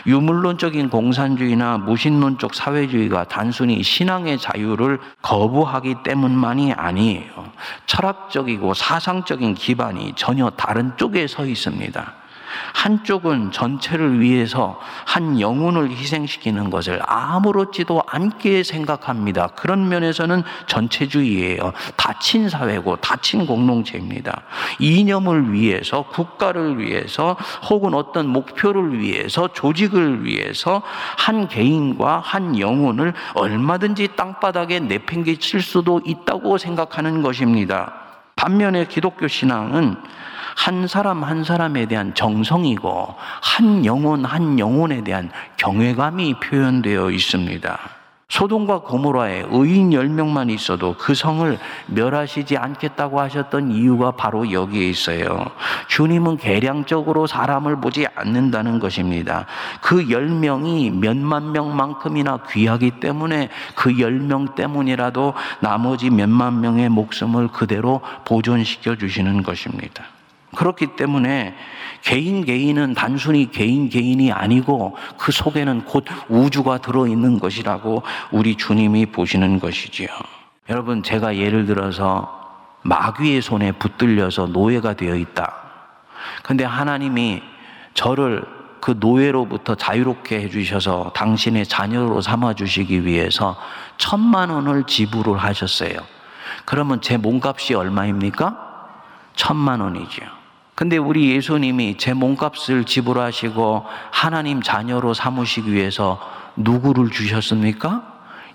유물론적인 0.07 0.89
공산주의나 0.89 1.79
무신론적 1.79 2.55
사회주의가 2.55 3.25
단순히 3.25 3.83
신앙의 3.83 4.39
자유를 4.39 5.01
거부하기 5.23 5.97
때문만이 6.05 6.73
아니에요. 6.73 7.51
철학적이고 7.87 8.75
사상적인 8.75 9.55
기반이 9.55 10.13
전혀 10.15 10.51
다른 10.51 10.93
쪽에 10.97 11.27
서 11.27 11.45
있습니다. 11.45 11.60
한쪽은 12.75 13.53
전체를 13.53 14.21
위해서 14.21 14.81
한 15.05 15.41
영혼을 15.41 15.91
희생시키는 15.91 16.71
것을 16.71 17.01
아무렇지도 17.05 18.03
않게 18.07 18.63
생각합니다. 18.63 19.49
그런 19.49 19.89
면에서는 19.89 20.43
전체주의예요. 20.67 21.73
다친 21.97 22.49
사회고 22.49 22.97
다친 22.97 23.47
공동체입니다. 23.47 24.43
이념을 24.79 25.53
위해서, 25.53 26.03
국가를 26.03 26.79
위해서, 26.79 27.37
혹은 27.69 27.95
어떤 27.95 28.27
목표를 28.29 28.99
위해서, 28.99 29.49
조직을 29.49 30.25
위해서 30.25 30.83
한 31.19 31.49
개인과 31.49 32.21
한 32.21 32.59
영혼을 32.59 33.15
얼마든지 33.35 34.17
땅바닥에 34.17 34.81
내팽개칠 34.81 35.63
수도 35.63 36.01
있다고 36.05 36.59
생각하는 36.59 37.23
것입니다. 37.23 37.95
반면에 38.37 38.87
기독교 38.87 39.29
신앙은 39.29 39.97
한 40.61 40.87
사람 40.87 41.25
한 41.25 41.43
사람에 41.43 41.87
대한 41.87 42.15
정성이고 42.15 43.15
한 43.41 43.87
영혼 43.87 44.27
한 44.27 44.59
영혼에 44.59 45.03
대한 45.03 45.31
경외감이 45.57 46.35
표현되어 46.35 47.11
있습니다. 47.13 47.79
소돔과 48.29 48.83
고모라에 48.83 49.47
의인 49.49 49.89
10명만 49.89 50.51
있어도 50.51 50.97
그 50.99 51.15
성을 51.15 51.59
멸하시지 51.87 52.59
않겠다고 52.59 53.21
하셨던 53.21 53.71
이유가 53.71 54.11
바로 54.11 54.53
여기에 54.53 54.87
있어요. 54.87 55.47
주님은 55.89 56.37
계량적으로 56.37 57.27
사람을 57.27 57.81
보지 57.81 58.07
않는다는 58.15 58.81
것입니다. 58.81 59.47
그 59.81 60.09
10명이 60.09 60.93
몇만 60.93 61.53
명만큼이나 61.53 62.41
귀하기 62.51 63.01
때문에 63.01 63.49
그 63.75 63.93
10명 63.93 64.55
때문이라도 64.55 65.33
나머지 65.61 66.11
몇만 66.11 66.61
명의 66.61 66.91
목숨을 66.91 67.49
그대로 67.49 68.03
보존시켜 68.27 68.97
주시는 68.97 69.43
것입니다. 69.43 70.05
그렇기 70.55 70.97
때문에 70.97 71.55
개인 72.03 72.45
개인은 72.45 72.95
단순히 72.95 73.51
개인 73.51 73.89
개인이 73.89 74.33
아니고 74.33 74.97
그 75.19 75.33
속에는 75.33 75.85
곧 75.85 76.05
우주가 76.29 76.79
들어있는 76.79 77.39
것이라고 77.39 78.03
우리 78.33 78.57
주님이 78.57 79.07
보시는 79.07 79.61
것이지요. 79.61 80.09
여러분, 80.69 81.03
제가 81.03 81.37
예를 81.37 81.67
들어서 81.67 82.39
마귀의 82.83 83.43
손에 83.43 83.73
붙들려서 83.73 84.47
노예가 84.47 84.95
되어 84.95 85.15
있다. 85.15 85.55
근데 86.43 86.65
하나님이 86.65 87.43
저를 87.95 88.45
그 88.81 88.97
노예로부터 88.99 89.75
자유롭게 89.75 90.41
해주셔서 90.43 91.13
당신의 91.15 91.67
자녀로 91.67 92.23
삼아주시기 92.23 93.05
위해서 93.05 93.57
천만 93.99 94.49
원을 94.49 94.85
지불을 94.85 95.37
하셨어요. 95.37 95.93
그러면 96.65 97.01
제 97.03 97.17
몸값이 97.17 97.75
얼마입니까? 97.75 98.71
천만 99.35 99.81
원이죠. 99.81 100.40
근데 100.81 100.97
우리 100.97 101.31
예수님이 101.31 101.99
제 101.99 102.15
몸값을 102.15 102.87
지불하시고 102.87 103.85
하나님 104.11 104.63
자녀로 104.63 105.13
삼으시기 105.13 105.71
위해서 105.71 106.19
누구를 106.57 107.11
주셨습니까? 107.11 108.10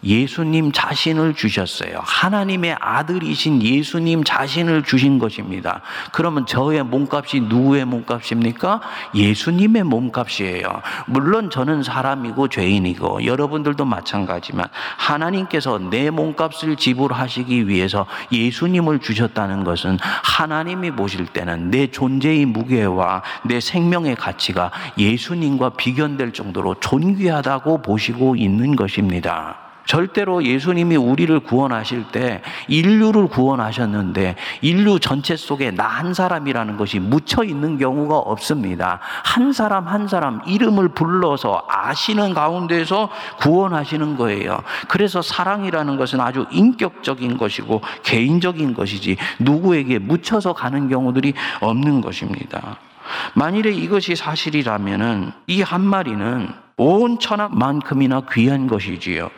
예수님 0.06 0.72
자신을 0.72 1.34
주셨어요. 1.34 2.00
하나님의 2.04 2.78
아들이신 2.80 3.62
예수님 3.64 4.24
자신을 4.24 4.84
주신 4.84 5.20
것입니다. 5.20 5.82
그러면 6.12 6.46
저의 6.46 6.84
몸값이 6.84 7.42
누구의 7.42 7.86
몸값입니까? 7.86 8.82
예수님의 9.16 9.84
몸값이에요. 9.84 10.82
물론 11.08 11.50
저는 11.50 11.84
사람이고 11.84 12.48
죄인이고 12.50 13.26
여러분들도 13.26 13.86
마찬가지만 13.86 14.68
하나님께서 14.98 15.80
내 15.80 16.10
몸값을 16.10 16.76
지불하시기 16.76 17.68
위해서 17.68 18.06
예수님을 18.32 19.00
주셨다는 19.00 19.64
것은 19.64 19.98
하나님이 20.02 20.92
보실 20.92 21.26
때는 21.26 21.72
내 21.72 21.88
존재의 21.88 22.46
무게와 22.46 23.24
내 23.44 23.60
생명의 23.60 24.16
가치가 24.16 24.72
예수님과 24.98 25.72
비견될 25.72 26.34
정도로 26.34 26.76
존귀하다고 26.76 27.82
보시고 27.82 28.36
있는 28.36 28.76
것입니다. 28.76 29.65
절대로 29.86 30.44
예수님이 30.44 30.96
우리를 30.98 31.39
구원하실 31.42 32.06
때 32.12 32.42
인류를 32.68 33.27
구원하셨는데 33.27 34.36
인류 34.62 35.00
전체 35.00 35.36
속에 35.36 35.72
나 35.72 35.96
한 35.96 36.13
사람이라는 36.13 36.75
것이 36.75 37.00
묻혀 37.00 37.44
있는 37.44 37.77
경우가 37.77 38.18
없습니다. 38.18 39.00
한 39.24 39.54
사람 39.54 39.88
한 39.88 40.08
사람 40.10 40.42
이름을 40.46 40.89
불러서 40.89 41.63
아시는 41.70 42.34
가운데서 42.34 43.10
구원하시는 43.39 44.18
거예요. 44.18 44.60
그래서 44.89 45.22
사랑이라는 45.22 45.96
것은 45.96 46.20
아주 46.20 46.46
인격적인 46.51 47.38
것이고 47.38 47.82
개인적인 48.04 48.74
것이지 48.74 49.15
누구에게 49.39 50.00
묻혀서 50.00 50.51
가는 50.54 50.89
경우들이 50.89 51.34
없는 51.62 52.01
것입니다. 52.01 52.77
만일에 53.36 53.72
이것이 53.72 54.15
사실이라면은 54.15 55.32
이 55.48 55.62
한 55.62 55.82
마리는 55.82 56.50
온 56.77 57.20
천하만큼이나 57.20 58.24
귀한 58.34 58.68
것이지요. 58.68 59.30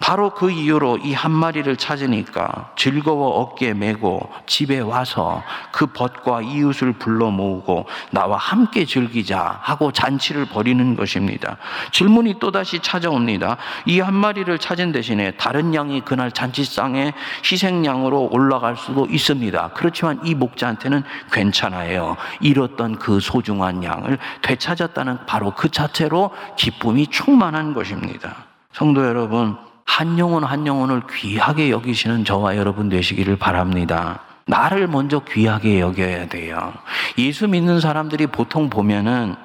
바로 0.00 0.30
그 0.30 0.50
이유로 0.50 0.98
이 0.98 1.14
한 1.14 1.30
마리를 1.30 1.74
찾으니까 1.76 2.72
즐거워 2.76 3.40
어깨에 3.40 3.72
메고 3.72 4.28
집에 4.46 4.80
와서 4.80 5.42
그 5.72 5.86
벗과 5.86 6.42
이웃을 6.42 6.92
불러 6.94 7.30
모으고 7.30 7.86
나와 8.10 8.36
함께 8.36 8.84
즐기자 8.84 9.58
하고 9.62 9.90
잔치를 9.92 10.46
벌이는 10.46 10.96
것입니다. 10.96 11.56
질문이 11.92 12.38
또다시 12.38 12.80
찾아옵니다. 12.80 13.56
이 13.86 14.00
한 14.00 14.12
마리를 14.14 14.58
찾은 14.58 14.92
대신에 14.92 15.30
다른 15.32 15.74
양이 15.74 16.02
그날 16.02 16.30
잔치상에 16.30 17.14
희생양으로 17.50 18.28
올라갈 18.32 18.76
수도 18.76 19.06
있습니다. 19.06 19.70
그렇지만 19.74 20.20
이 20.24 20.34
목자한테는 20.34 21.02
괜찮아요. 21.32 22.16
잃었던 22.40 22.98
그 22.98 23.20
소중한 23.20 23.82
양을 23.82 24.18
되찾았다는 24.42 25.24
바로 25.26 25.52
그 25.52 25.70
자체로 25.70 26.30
기쁨이 26.56 27.06
충만한 27.06 27.72
것입니다. 27.72 28.44
성도 28.72 29.06
여러분, 29.06 29.56
한 29.84 30.18
영혼 30.18 30.44
한 30.44 30.66
영혼을 30.66 31.02
귀하게 31.12 31.70
여기시는 31.70 32.24
저와 32.24 32.56
여러분 32.56 32.88
되시기를 32.88 33.36
바랍니다. 33.36 34.20
나를 34.46 34.88
먼저 34.88 35.20
귀하게 35.20 35.80
여겨야 35.80 36.28
돼요. 36.28 36.72
예수 37.18 37.48
믿는 37.48 37.80
사람들이 37.80 38.26
보통 38.26 38.68
보면은 38.68 39.36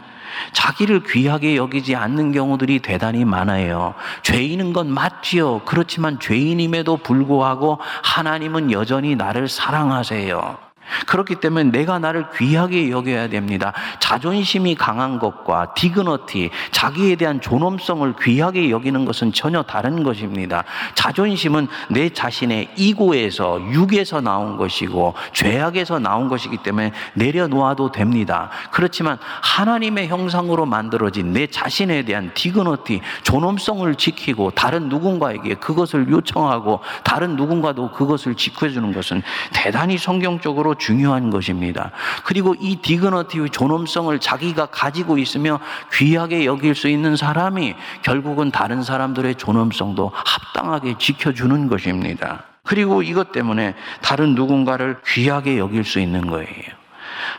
자기를 0.54 1.04
귀하게 1.04 1.56
여기지 1.56 1.96
않는 1.96 2.32
경우들이 2.32 2.80
대단히 2.80 3.26
많아요. 3.26 3.94
죄인인 4.24 4.74
건 4.74 4.90
맞지요. 4.92 5.62
그렇지만 5.66 6.20
죄인임에도 6.20 6.98
불구하고 6.98 7.80
하나님은 8.04 8.72
여전히 8.72 9.16
나를 9.16 9.48
사랑하세요. 9.48 10.69
그렇기 11.08 11.36
때문에 11.36 11.72
내가 11.72 12.00
나를 12.00 12.28
귀하게 12.38 12.90
여겨야 12.90 13.30
됩니다. 13.30 13.74
자존심이 14.00 14.76
강한 14.76 15.20
것과 15.20 15.74
디그너티, 15.74 16.50
자기에 16.72 17.16
대한 17.16 17.42
존엄성을 17.42 18.14
귀하게 18.22 18.70
여기는 18.70 19.06
것은 19.06 19.34
전혀 19.34 19.62
다른 19.64 20.04
것입니다. 20.04 20.64
자존심은 20.96 21.68
내 21.90 22.10
자신의 22.10 22.70
이고에서, 22.76 23.62
육에서 23.72 24.22
나온 24.22 24.58
것이고, 24.58 25.14
죄악에서 25.34 26.00
나온 26.00 26.28
것이기 26.30 26.58
때문에 26.58 26.92
내려놓아도 27.14 27.92
됩니다. 27.92 28.50
그렇지만 28.72 29.18
하나님의 29.42 30.08
형상으로 30.08 30.66
만들어진 30.66 31.34
내 31.34 31.48
자신에 31.48 32.04
대한 32.04 32.32
디그너티, 32.34 33.02
존엄성을 33.24 33.94
지키고, 33.96 34.52
다른 34.52 34.90
누군가에게 34.90 35.56
그것을 35.56 36.10
요청하고, 36.10 36.82
다른 37.04 37.36
누군가도 37.36 37.92
그것을 37.92 38.36
지켜주는 38.36 38.92
것은 38.94 39.22
대단히 39.54 39.98
성경적으로 39.98 40.76
중요한 40.80 41.30
것입니다. 41.30 41.92
그리고 42.24 42.56
이 42.60 42.78
디그너티의 42.78 43.50
존엄성을 43.52 44.18
자기가 44.20 44.68
가지고 44.68 45.18
있으며 45.18 45.60
귀하게 45.94 46.46
여길 46.46 46.74
수 46.74 46.88
있는 46.88 47.16
사람이 47.16 47.76
결국은 48.02 48.50
다른 48.52 48.82
사람들의 48.82 49.36
존엄성도 49.36 50.12
합당하게 50.14 50.96
지켜주는 50.98 51.68
것입니다. 51.68 52.44
그리고 52.64 53.02
이것 53.02 53.32
때문에 53.32 53.76
다른 54.02 54.36
누군가를 54.36 54.98
귀하게 55.06 55.58
여길 55.58 55.84
수 55.84 56.00
있는 56.00 56.28
거예요. 56.28 56.80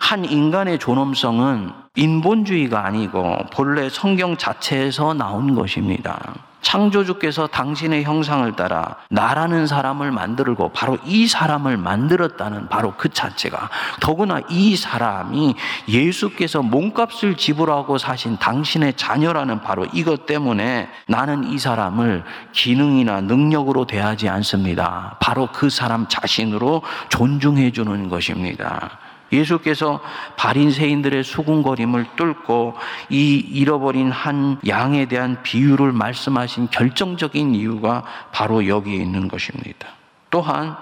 한 0.00 0.24
인간의 0.24 0.78
존엄성은 0.78 1.72
인본주의가 1.96 2.84
아니고 2.84 3.36
본래 3.52 3.88
성경 3.88 4.36
자체에서 4.36 5.14
나온 5.14 5.54
것입니다. 5.54 6.34
창조주께서 6.62 7.46
당신의 7.46 8.04
형상을 8.04 8.50
따라 8.56 8.96
나라는 9.08 9.66
사람을 9.66 10.12
만들고 10.12 10.70
바로 10.70 10.98
이 11.04 11.26
사람을 11.26 11.76
만들었다는 11.76 12.68
바로 12.68 12.94
그 12.96 13.08
자체가 13.08 13.70
더구나 14.00 14.40
이 14.48 14.76
사람이 14.76 15.54
예수께서 15.88 16.62
몸값을 16.62 17.36
지불하고 17.36 17.98
사신 17.98 18.38
당신의 18.38 18.94
자녀라는 18.96 19.62
바로 19.62 19.86
이것 19.92 20.26
때문에 20.26 20.88
나는 21.06 21.44
이 21.44 21.58
사람을 21.58 22.24
기능이나 22.52 23.20
능력으로 23.22 23.86
대하지 23.86 24.28
않습니다. 24.28 25.16
바로 25.20 25.48
그 25.52 25.70
사람 25.70 26.06
자신으로 26.08 26.82
존중해 27.08 27.72
주는 27.72 28.08
것입니다. 28.08 28.99
예수께서 29.32 30.00
바린새인들의 30.36 31.24
수군거림을 31.24 32.06
뚫고 32.16 32.74
이 33.10 33.36
잃어버린 33.36 34.10
한 34.10 34.58
양에 34.66 35.06
대한 35.06 35.42
비유를 35.42 35.92
말씀하신 35.92 36.68
결정적인 36.70 37.54
이유가 37.54 38.04
바로 38.32 38.66
여기에 38.66 38.96
있는 38.96 39.28
것입니다. 39.28 39.88
또한 40.30 40.76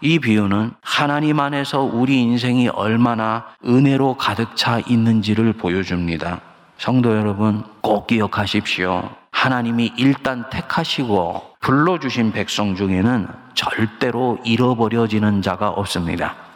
이 0.00 0.18
비유는 0.18 0.72
하나님 0.80 1.40
안에서 1.40 1.82
우리 1.82 2.20
인생이 2.20 2.68
얼마나 2.68 3.46
은혜로 3.66 4.14
가득 4.14 4.56
차 4.56 4.78
있는지를 4.78 5.54
보여줍니다. 5.54 6.40
성도 6.76 7.16
여러분, 7.16 7.64
꼭 7.80 8.06
기억하십시오. 8.06 9.10
하나님이 9.32 9.92
일단 9.96 10.48
택하시고 10.50 11.56
불러주신 11.60 12.32
백성 12.32 12.76
중에는 12.76 13.26
절대로 13.54 14.38
잃어버려지는 14.44 15.42
자가 15.42 15.70
없습니다. 15.70 16.47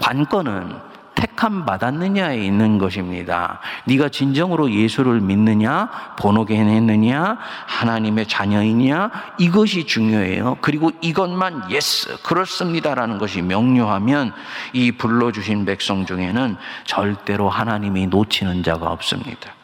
관건은 0.00 0.96
택함 1.16 1.64
받았느냐에 1.64 2.38
있는 2.44 2.78
것입니다. 2.78 3.60
네가 3.86 4.10
진정으로 4.10 4.70
예수를 4.70 5.20
믿느냐, 5.20 5.88
본호겐 6.18 6.68
했느냐, 6.68 7.38
하나님의 7.66 8.28
자녀이냐 8.28 9.10
이것이 9.38 9.86
중요해요. 9.86 10.58
그리고 10.60 10.92
이것만 11.00 11.70
yes 11.70 12.22
그렇습니다라는 12.22 13.18
것이 13.18 13.42
명료하면 13.42 14.32
이 14.74 14.92
불러 14.92 15.32
주신 15.32 15.64
백성 15.64 16.04
중에는 16.04 16.56
절대로 16.84 17.48
하나님이 17.48 18.06
놓치는 18.08 18.62
자가 18.62 18.90
없습니다. 18.92 19.55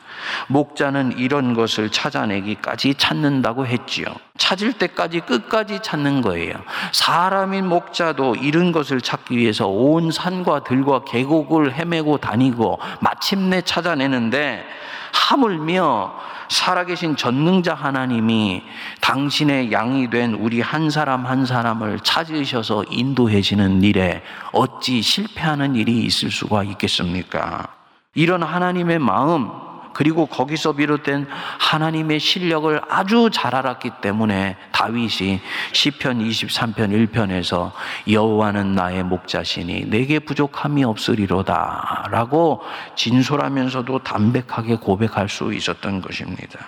목자는 0.48 1.18
잃은 1.18 1.54
것을 1.54 1.90
찾아내기까지 1.90 2.94
찾는다고 2.94 3.66
했지요. 3.66 4.06
찾을 4.38 4.72
때까지 4.72 5.20
끝까지 5.20 5.80
찾는 5.82 6.22
거예요. 6.22 6.54
사람인 6.92 7.68
목자도 7.68 8.36
잃은 8.36 8.72
것을 8.72 9.00
찾기 9.00 9.36
위해서 9.36 9.68
온 9.68 10.10
산과 10.10 10.64
들과 10.64 11.04
계곡을 11.04 11.74
헤매고 11.74 12.18
다니고 12.18 12.78
마침내 13.00 13.62
찾아내는데 13.62 14.64
하물며 15.12 16.14
살아계신 16.48 17.16
전능자 17.16 17.74
하나님이 17.74 18.62
당신의 19.00 19.72
양이 19.72 20.10
된 20.10 20.34
우리 20.34 20.60
한 20.60 20.90
사람 20.90 21.26
한 21.26 21.46
사람을 21.46 22.00
찾으셔서 22.00 22.84
인도해지는 22.90 23.82
일에 23.82 24.22
어찌 24.52 25.00
실패하는 25.00 25.76
일이 25.76 26.04
있을 26.04 26.30
수가 26.30 26.62
있겠습니까? 26.64 27.68
이런 28.14 28.42
하나님의 28.42 28.98
마음, 28.98 29.50
그리고 29.92 30.26
거기서 30.26 30.72
비롯된 30.72 31.26
하나님의 31.58 32.20
실력을 32.20 32.80
아주 32.88 33.30
잘 33.32 33.54
알았기 33.54 33.90
때문에 34.00 34.56
다윗이 34.72 35.40
시편 35.72 36.18
23편 36.18 37.08
1편에서 37.08 37.72
여호와는 38.10 38.74
나의 38.74 39.04
목자시니 39.04 39.86
내게 39.90 40.18
부족함이 40.18 40.84
없으리로다라고 40.84 42.62
진솔하면서도 42.96 43.98
담백하게 44.00 44.76
고백할 44.76 45.28
수 45.28 45.52
있었던 45.52 46.00
것입니다. 46.00 46.58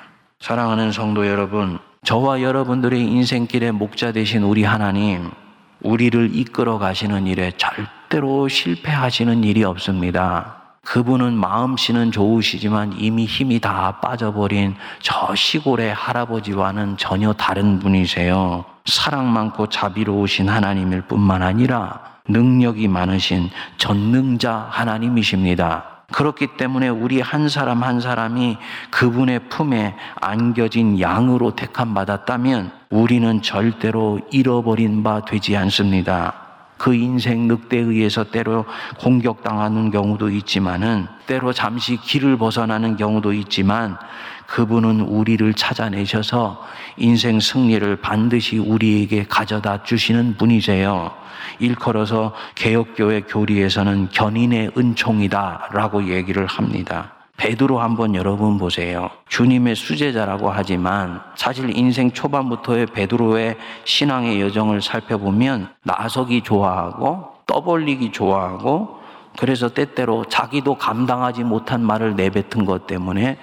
사랑하는 0.40 0.92
성도 0.92 1.26
여러분, 1.26 1.78
저와 2.04 2.42
여러분들의 2.42 3.00
인생길의 3.00 3.72
목자 3.72 4.12
되신 4.12 4.42
우리 4.42 4.62
하나님, 4.62 5.30
우리를 5.80 6.34
이끌어 6.34 6.78
가시는 6.78 7.26
일에 7.26 7.52
절대로 7.56 8.48
실패하시는 8.48 9.44
일이 9.44 9.64
없습니다. 9.64 10.63
그분은 10.84 11.34
마음씨는 11.34 12.12
좋으시지만 12.12 12.94
이미 12.98 13.24
힘이 13.24 13.58
다 13.58 13.98
빠져버린 14.00 14.76
저 15.00 15.34
시골의 15.34 15.94
할아버지와는 15.94 16.96
전혀 16.96 17.32
다른 17.32 17.78
분이세요. 17.78 18.64
사랑 18.84 19.32
많고 19.32 19.68
자비로우신 19.68 20.48
하나님일 20.48 21.02
뿐만 21.02 21.42
아니라 21.42 22.00
능력이 22.28 22.88
많으신 22.88 23.50
전능자 23.78 24.68
하나님이십니다. 24.70 25.84
그렇기 26.12 26.56
때문에 26.58 26.88
우리 26.88 27.20
한 27.20 27.48
사람 27.48 27.82
한 27.82 28.00
사람이 28.00 28.58
그분의 28.90 29.48
품에 29.48 29.96
안겨진 30.20 31.00
양으로 31.00 31.56
택함 31.56 31.94
받았다면 31.94 32.72
우리는 32.90 33.42
절대로 33.42 34.20
잃어버린 34.30 35.02
바 35.02 35.24
되지 35.24 35.56
않습니다. 35.56 36.43
그 36.76 36.94
인생 36.94 37.46
늑대에 37.48 37.80
의해서 37.80 38.24
때로 38.24 38.64
공격당하는 38.98 39.90
경우도 39.90 40.30
있지만은 40.30 41.06
때로 41.26 41.52
잠시 41.52 41.96
길을 41.96 42.36
벗어나는 42.36 42.96
경우도 42.96 43.32
있지만 43.32 43.96
그분은 44.46 45.00
우리를 45.00 45.54
찾아내셔서 45.54 46.62
인생 46.96 47.40
승리를 47.40 47.96
반드시 47.96 48.58
우리에게 48.58 49.24
가져다 49.28 49.82
주시는 49.82 50.36
분이세요. 50.36 51.10
일컬어서 51.58 52.34
개혁교회 52.54 53.22
교리에서는 53.22 54.10
견인의 54.10 54.72
은총이다라고 54.76 56.08
얘기를 56.08 56.46
합니다. 56.46 57.12
베드로 57.36 57.80
한번 57.80 58.14
여러분 58.14 58.58
보세요. 58.58 59.10
주님의 59.28 59.74
수제자라고 59.74 60.50
하지만 60.50 61.20
사실 61.34 61.76
인생 61.76 62.12
초반부터의 62.12 62.86
베드로의 62.86 63.56
신앙의 63.84 64.40
여정을 64.40 64.80
살펴보면 64.80 65.68
나서기 65.82 66.42
좋아하고 66.42 67.34
떠벌리기 67.46 68.12
좋아하고 68.12 69.02
그래서 69.36 69.68
때때로 69.68 70.24
자기도 70.26 70.76
감당하지 70.76 71.42
못한 71.42 71.82
말을 71.82 72.14
내뱉은 72.14 72.64
것 72.64 72.86
때문에 72.86 73.36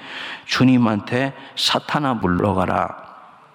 주님한테 0.45 1.33
사탄아 1.57 2.15
물러가라 2.15 2.95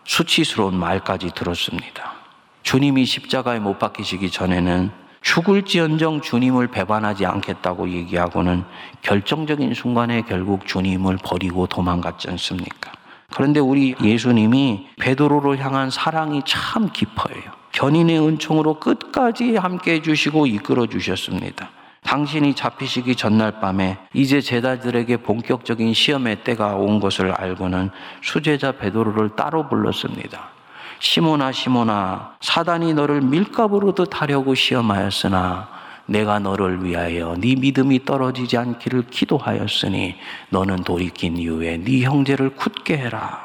수치스러운 0.05 0.77
말까지 0.77 1.31
들었습니다. 1.35 2.13
주님이 2.63 3.07
십자가에 3.07 3.59
못 3.59 3.79
박히시기 3.79 4.31
전에는 4.31 5.06
죽을지언정 5.21 6.21
주님을 6.21 6.69
배반하지 6.69 7.27
않겠다고 7.27 7.91
얘기하고는 7.91 8.65
결정적인 9.03 9.75
순간에 9.75 10.23
결국 10.23 10.67
주님을 10.67 11.19
버리고 11.23 11.67
도망갔지 11.67 12.31
않습니까? 12.31 12.93
그런데 13.35 13.61
우리 13.61 13.95
예수님이 14.01 14.89
베드로를 15.01 15.59
향한 15.65 15.91
사랑이 15.91 16.43
참 16.47 16.91
깊어요. 16.93 17.37
견인의 17.73 18.27
은총으로 18.27 18.81
끝까지 18.81 19.57
함께 19.57 19.95
해주시고 19.95 20.47
이끌어 20.47 20.87
주셨습니다. 20.87 21.71
당신이 22.05 22.55
잡히시기 22.55 23.17
전날 23.17 23.61
밤에 23.61 23.99
이제 24.15 24.41
제자들에게 24.41 25.19
본격적인 25.19 25.93
시험의 25.93 26.45
때가 26.45 26.77
온 26.77 27.01
것을 27.01 27.33
알고는 27.33 27.91
수제자 28.23 28.73
베드로를 28.73 29.31
따로 29.31 29.69
불렀습니다. 29.69 30.56
시모나 30.99 31.53
시모나 31.53 32.37
사단이 32.41 32.95
너를 32.95 33.21
밀가부르듯 33.21 34.21
하려고 34.21 34.55
시험하였으나 34.55 35.69
내가 36.07 36.39
너를 36.39 36.85
위하여 36.85 37.35
네 37.39 37.55
믿음이 37.57 38.05
떨어지지 38.05 38.57
않기를 38.57 39.07
기도하였으니 39.11 40.17
너는 40.51 40.85
돌이킨 40.85 41.37
이후에 41.37 41.79
네 41.79 42.03
형제를 42.03 42.51
굳게 42.51 42.97
해라. 42.97 43.41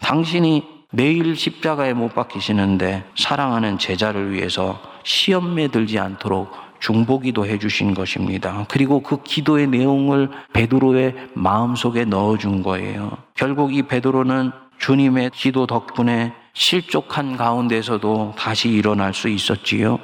당신이 0.00 0.64
내일 0.90 1.36
십자가에 1.36 1.94
못 1.94 2.14
박히시는데 2.14 3.04
사랑하는 3.16 3.78
제자를 3.78 4.32
위해서 4.32 4.80
시험에 5.04 5.68
들지 5.68 5.98
않도록 5.98 6.50
중보기도 6.80 7.46
해주신 7.46 7.94
것입니다. 7.94 8.66
그리고 8.68 9.02
그 9.02 9.22
기도의 9.22 9.68
내용을 9.68 10.30
베드로의 10.52 11.14
마음속에 11.34 12.04
넣어준 12.04 12.62
거예요. 12.62 13.12
결국 13.34 13.74
이 13.74 13.82
베드로는 13.82 14.50
주님의 14.78 15.30
기도 15.32 15.66
덕분에 15.66 16.34
실족한 16.54 17.36
가운데서도 17.36 18.34
다시 18.36 18.68
일어날 18.68 19.14
수 19.14 19.28
있었지요. 19.28 19.98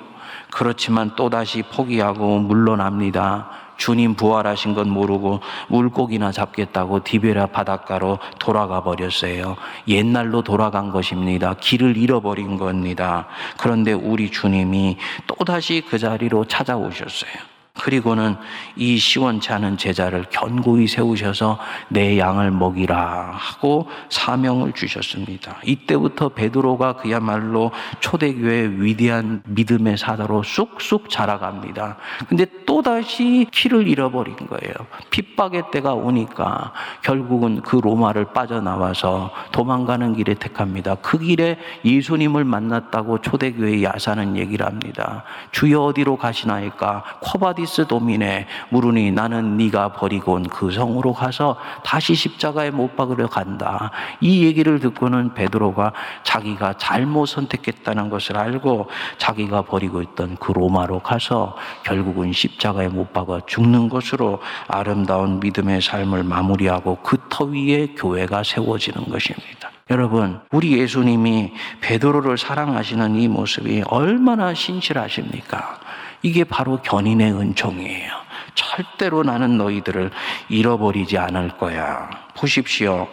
그렇지만 0.50 1.14
또다시 1.14 1.62
포기하고 1.62 2.38
물러납니다. 2.38 3.50
주님 3.76 4.14
부활하신 4.14 4.74
건 4.74 4.90
모르고 4.90 5.40
물고기나 5.68 6.32
잡겠다고 6.32 7.04
디베라 7.04 7.46
바닷가로 7.46 8.18
돌아가 8.38 8.82
버렸어요. 8.82 9.56
옛날로 9.87 10.42
돌아간 10.42 10.90
것입니다. 10.90 11.54
길을 11.54 11.96
잃어버린 11.96 12.56
겁니다. 12.56 13.28
그런데 13.56 13.92
우리 13.92 14.30
주님이 14.30 14.96
또다시 15.26 15.82
그 15.88 15.98
자리로 15.98 16.46
찾아오셨어요. 16.46 17.58
그리고는 17.81 18.37
이 18.77 18.99
시원치 18.99 19.53
않은 19.53 19.77
제자를 19.77 20.25
견고히 20.31 20.87
세우셔서 20.87 21.59
내 21.88 22.19
양을 22.19 22.51
먹이라 22.51 23.31
하고 23.33 23.88
사명을 24.11 24.73
주셨습니다. 24.73 25.57
이때부터 25.64 26.31
베드로가 26.31 26.95
그야말로 26.97 27.71
초대교회의 28.01 28.83
위대한 28.83 29.43
믿음의 29.47 29.97
사도로 29.96 30.42
쑥쑥 30.43 31.09
자라갑니다. 31.09 31.97
근데 32.29 32.47
또다시 32.67 33.47
길을 33.53 33.87
잃어버린 33.87 34.37
거예요. 34.37 34.75
핍박의 35.11 35.64
때가 35.73 35.95
오니까 35.95 36.73
결국은 37.03 37.62
그 37.62 37.77
로마를 37.77 38.33
빠져나와서 38.33 39.31
도망가는 39.53 40.14
길을 40.14 40.35
택합니다. 40.35 40.97
그 40.97 41.19
길에 41.19 41.59
예수님을 41.85 42.45
만났다고 42.45 43.21
초대교회 43.21 43.83
야사는 43.83 44.37
얘기를 44.37 44.67
합니다. 44.67 45.25
주여 45.53 45.85
어디로 45.85 46.17
가시나이까? 46.17 47.05
Quo 47.20 47.67
vadis, 47.68 47.87
Domine 47.87 48.46
물으니 48.70 49.12
나는 49.12 49.57
네가 49.59 49.92
버리고 49.92 50.33
온 50.33 50.48
그 50.48 50.70
성으로 50.70 51.12
가서 51.12 51.59
다시 51.85 52.14
십자가에 52.14 52.70
못 52.70 52.96
박으려 52.96 53.28
간다. 53.28 53.90
이 54.20 54.44
얘기를 54.44 54.81
듣고는 54.81 55.35
베드로가 55.35 55.92
자기가 56.22 56.78
잘못 56.78 57.26
선택했다는 57.26 58.09
것을 58.09 58.38
알고 58.38 58.88
자기가 59.18 59.62
버리고 59.62 60.00
있던 60.02 60.37
그 60.40 60.52
로마로 60.52 61.00
가서 61.00 61.57
결국은 61.85 62.33
십자가에 62.33 62.88
못 62.88 63.12
박아 63.12 63.40
죽는 63.46 63.90
것으로 63.90 64.40
아름다운 64.66 65.38
믿음의 65.40 65.83
삶을 65.83 66.24
마무리하고 66.24 66.96
그 67.02 67.18
터 67.28 67.44
위에 67.44 67.88
교회가 67.88 68.42
세워지는 68.42 69.11
것입니다. 69.11 69.70
여러분, 69.90 70.40
우리 70.50 70.78
예수님이 70.78 71.52
베드로를 71.83 72.38
사랑하시는 72.38 73.16
이 73.16 73.28
모습이 73.28 73.83
얼마나 73.88 74.54
신실하십니까? 74.54 75.78
이게 76.22 76.44
바로 76.44 76.81
견인의 76.83 77.33
은총이에요. 77.33 78.12
절대로 78.54 79.22
나는 79.22 79.57
너희들을 79.57 80.11
잃어버리지 80.48 81.16
않을 81.18 81.57
거야. 81.59 82.28
보십시오. 82.38 83.09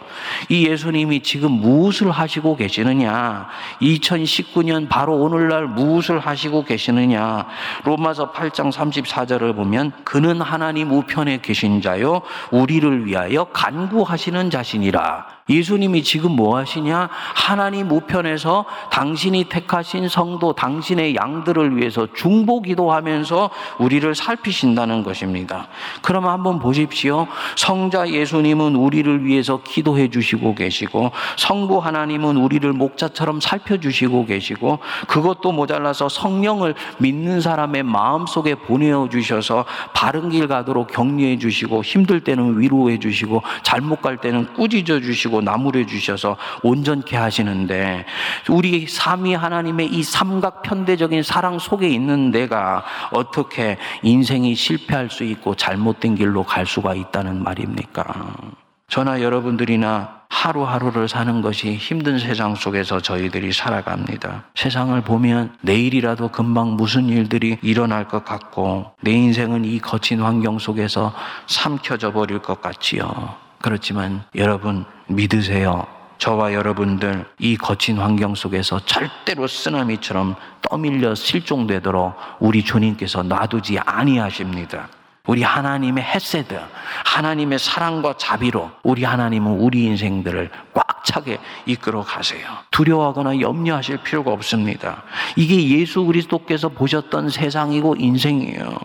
이 0.48 0.66
예수님이 0.66 1.20
지금 1.20 1.50
무엇을 1.50 2.10
하시고 2.10 2.56
계시느냐? 2.56 3.48
2019년 3.80 4.88
바로 4.88 5.16
오늘날 5.16 5.66
무엇을 5.66 6.18
하시고 6.20 6.64
계시느냐? 6.64 7.46
로마서 7.84 8.32
8장 8.32 8.72
34절을 8.72 9.56
보면 9.56 9.92
그는 10.04 10.40
하나님 10.40 10.92
우편에 10.92 11.40
계신 11.42 11.80
자요 11.80 12.22
우리를 12.50 13.06
위하여 13.06 13.44
간구하시는 13.44 14.50
자신이라. 14.50 15.36
예수님이 15.48 16.02
지금 16.02 16.32
뭐 16.32 16.56
하시냐? 16.58 17.08
하나님 17.34 17.90
우편에서 17.90 18.64
당신이 18.90 19.44
택하신 19.44 20.08
성도, 20.08 20.52
당신의 20.52 21.14
양들을 21.14 21.76
위해서 21.76 22.08
중보 22.14 22.60
기도하면서 22.62 23.50
우리를 23.78 24.12
살피신다는 24.14 25.04
것입니다. 25.04 25.68
그럼 26.02 26.26
한번 26.26 26.58
보십시오. 26.58 27.28
성자 27.54 28.10
예수님은 28.10 28.74
우리를 28.74 29.15
위해서 29.24 29.62
기도해 29.62 30.10
주시고 30.10 30.54
계시고, 30.54 31.12
성부 31.36 31.78
하나님은 31.78 32.36
우리를 32.36 32.70
목자처럼 32.72 33.40
살펴주시고 33.40 34.26
계시고, 34.26 34.78
그것도 35.08 35.52
모자라서 35.52 36.08
성령을 36.08 36.74
믿는 36.98 37.40
사람의 37.40 37.82
마음 37.82 38.26
속에 38.26 38.54
보내어 38.54 39.08
주셔서 39.08 39.64
바른 39.94 40.28
길 40.30 40.48
가도록 40.48 40.92
격려해 40.92 41.38
주시고, 41.38 41.82
힘들 41.82 42.20
때는 42.20 42.60
위로해 42.60 42.98
주시고, 42.98 43.42
잘못 43.62 44.02
갈 44.02 44.18
때는 44.18 44.52
꾸짖어 44.54 45.00
주시고, 45.00 45.40
나무래 45.40 45.86
주셔서 45.86 46.36
온전케 46.62 47.16
하시는데 47.16 48.04
우리 48.48 48.86
삼위 48.86 49.34
하나님의 49.34 49.86
이 49.86 50.02
삼각 50.02 50.62
편대적인 50.62 51.22
사랑 51.22 51.58
속에 51.58 51.88
있는 51.88 52.30
내가 52.30 52.84
어떻게 53.12 53.78
인생이 54.02 54.54
실패할 54.54 55.10
수 55.10 55.24
있고 55.24 55.54
잘못된 55.54 56.16
길로 56.16 56.42
갈 56.42 56.66
수가 56.66 56.94
있다는 56.94 57.42
말입니까? 57.42 58.64
저나 58.88 59.20
여러분들이나 59.20 60.16
하루하루를 60.28 61.08
사는 61.08 61.42
것이 61.42 61.74
힘든 61.74 62.18
세상 62.18 62.54
속에서 62.54 63.00
저희들이 63.00 63.52
살아갑니다. 63.52 64.44
세상을 64.54 65.00
보면 65.02 65.56
내일이라도 65.62 66.28
금방 66.28 66.76
무슨 66.76 67.08
일들이 67.08 67.58
일어날 67.62 68.06
것 68.06 68.24
같고 68.24 68.92
내 69.02 69.12
인생은 69.12 69.64
이 69.64 69.78
거친 69.80 70.20
환경 70.20 70.58
속에서 70.58 71.12
삼켜져 71.46 72.12
버릴 72.12 72.38
것 72.40 72.60
같지요. 72.60 73.34
그렇지만 73.60 74.22
여러분 74.36 74.84
믿으세요. 75.08 75.86
저와 76.18 76.54
여러분들 76.54 77.26
이 77.38 77.56
거친 77.56 77.98
환경 77.98 78.34
속에서 78.34 78.80
절대로 78.80 79.46
쓰나미처럼 79.46 80.34
떠밀려 80.62 81.14
실종되도록 81.14 82.14
우리 82.40 82.64
주님께서 82.64 83.22
놔두지 83.22 83.78
아니하십니다. 83.80 84.88
우리 85.26 85.42
하나님의 85.42 86.04
헤세드, 86.04 86.58
하나님의 87.04 87.58
사랑과 87.58 88.14
자비로 88.16 88.70
우리 88.82 89.04
하나님은 89.04 89.52
우리 89.52 89.84
인생들을 89.84 90.50
꽉 90.72 90.85
차게 91.16 91.38
이끌어 91.64 92.02
가세요. 92.02 92.46
두려워하거나 92.70 93.40
염려하실 93.40 93.98
필요가 93.98 94.32
없습니다. 94.32 95.02
이게 95.34 95.66
예수 95.78 96.04
그리스도께서 96.04 96.68
보셨던 96.68 97.30
세상이고 97.30 97.96
인생이에요. 97.98 98.78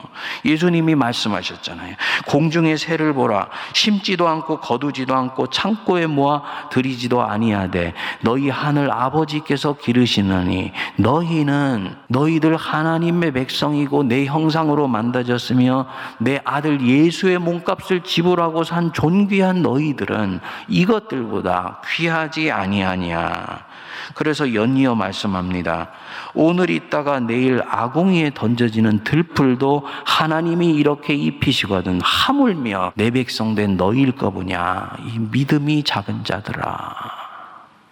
예수님이 0.46 0.96
말씀하셨잖아요. 0.96 1.96
공중의 2.28 2.78
새를 2.78 3.14
보라. 3.14 3.50
심지도 3.74 4.30
않고 4.30 4.62
거두지도 4.62 5.14
않고 5.14 5.48
창고에 5.48 6.08
모아 6.08 6.42
들이지도 6.70 7.22
아니하되 7.22 7.94
너희 8.22 8.50
하늘 8.50 8.92
아버지께서 8.92 9.74
기르시느니 9.74 10.72
너희는 10.98 11.96
너희들 12.08 12.56
하나님의 12.56 13.34
백성이고 13.34 14.04
내 14.04 14.26
형상으로 14.26 14.88
만들어졌으며 14.88 15.88
내 16.20 16.40
아들 16.46 16.82
예수의 16.82 17.40
몸값을 17.40 18.04
지불하고 18.04 18.64
산 18.64 18.94
존귀한 18.94 19.62
너희들은 19.62 20.40
이것들보다 20.70 21.82
귀 21.94 22.08
하지 22.22 22.52
아니하냐. 22.52 23.66
그래서 24.14 24.54
연이어 24.54 24.96
말씀합니다. 24.96 25.90
오늘 26.34 26.70
있다가 26.70 27.20
내일 27.20 27.62
아궁이에 27.68 28.32
던져지는 28.34 29.04
들풀도 29.04 29.86
하나님이 30.06 30.72
이렇게 30.72 31.14
입히시거든 31.14 32.00
하물며 32.04 32.94
내 32.96 33.12
백성 33.12 33.56
된 33.56 33.78
너희일 33.78 34.14
거보냐. 34.14 34.98
이 35.06 35.20
믿음이 35.20 35.84
작은 35.84 36.24
자들아. 36.24 36.96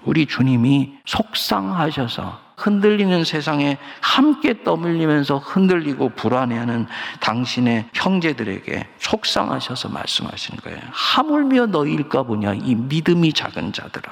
우리 0.06 0.26
주님이 0.26 0.94
속상하셔서 1.06 2.49
흔들리는 2.60 3.24
세상에 3.24 3.78
함께 4.02 4.64
떠밀리면서 4.64 5.38
흔들리고 5.38 6.10
불안해하는 6.10 6.88
당신의 7.22 7.90
형제들에게 7.94 8.88
속상하셔서 9.00 9.90
말씀하시는 9.90 10.60
거예요. 10.62 10.80
하물며 10.92 11.68
너희일까 11.68 12.24
보냐 12.24 12.54
이 12.54 12.76
믿음이 12.76 13.34
작은 13.34 13.72
자들아. 13.72 14.12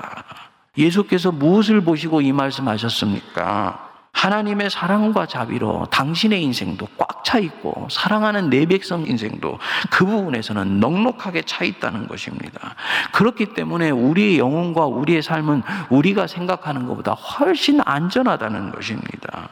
예수께서 0.78 1.32
무엇을 1.32 1.82
보시고 1.82 2.22
이 2.22 2.32
말씀하셨습니까? 2.32 3.87
하나님의 4.18 4.72
사랑과 4.72 5.28
자비로 5.28 5.86
당신의 5.92 6.42
인생도 6.44 6.88
꽉 6.98 7.18
차 7.28 7.40
있고 7.40 7.90
사랑하는 7.92 8.50
내 8.50 8.66
백성 8.66 9.06
인생도 9.06 9.60
그 9.90 10.06
부분에서는 10.06 10.80
넉넉하게 10.80 11.42
차 11.42 11.66
있다는 11.66 12.08
것입니다. 12.08 12.74
그렇기 13.12 13.54
때문에 13.54 13.90
우리의 13.90 14.40
영혼과 14.40 14.86
우리의 14.86 15.22
삶은 15.22 15.62
우리가 15.90 16.28
생각하는 16.28 16.88
것보다 16.88 17.12
훨씬 17.12 17.82
안전하다는 17.84 18.72
것입니다. 18.72 19.50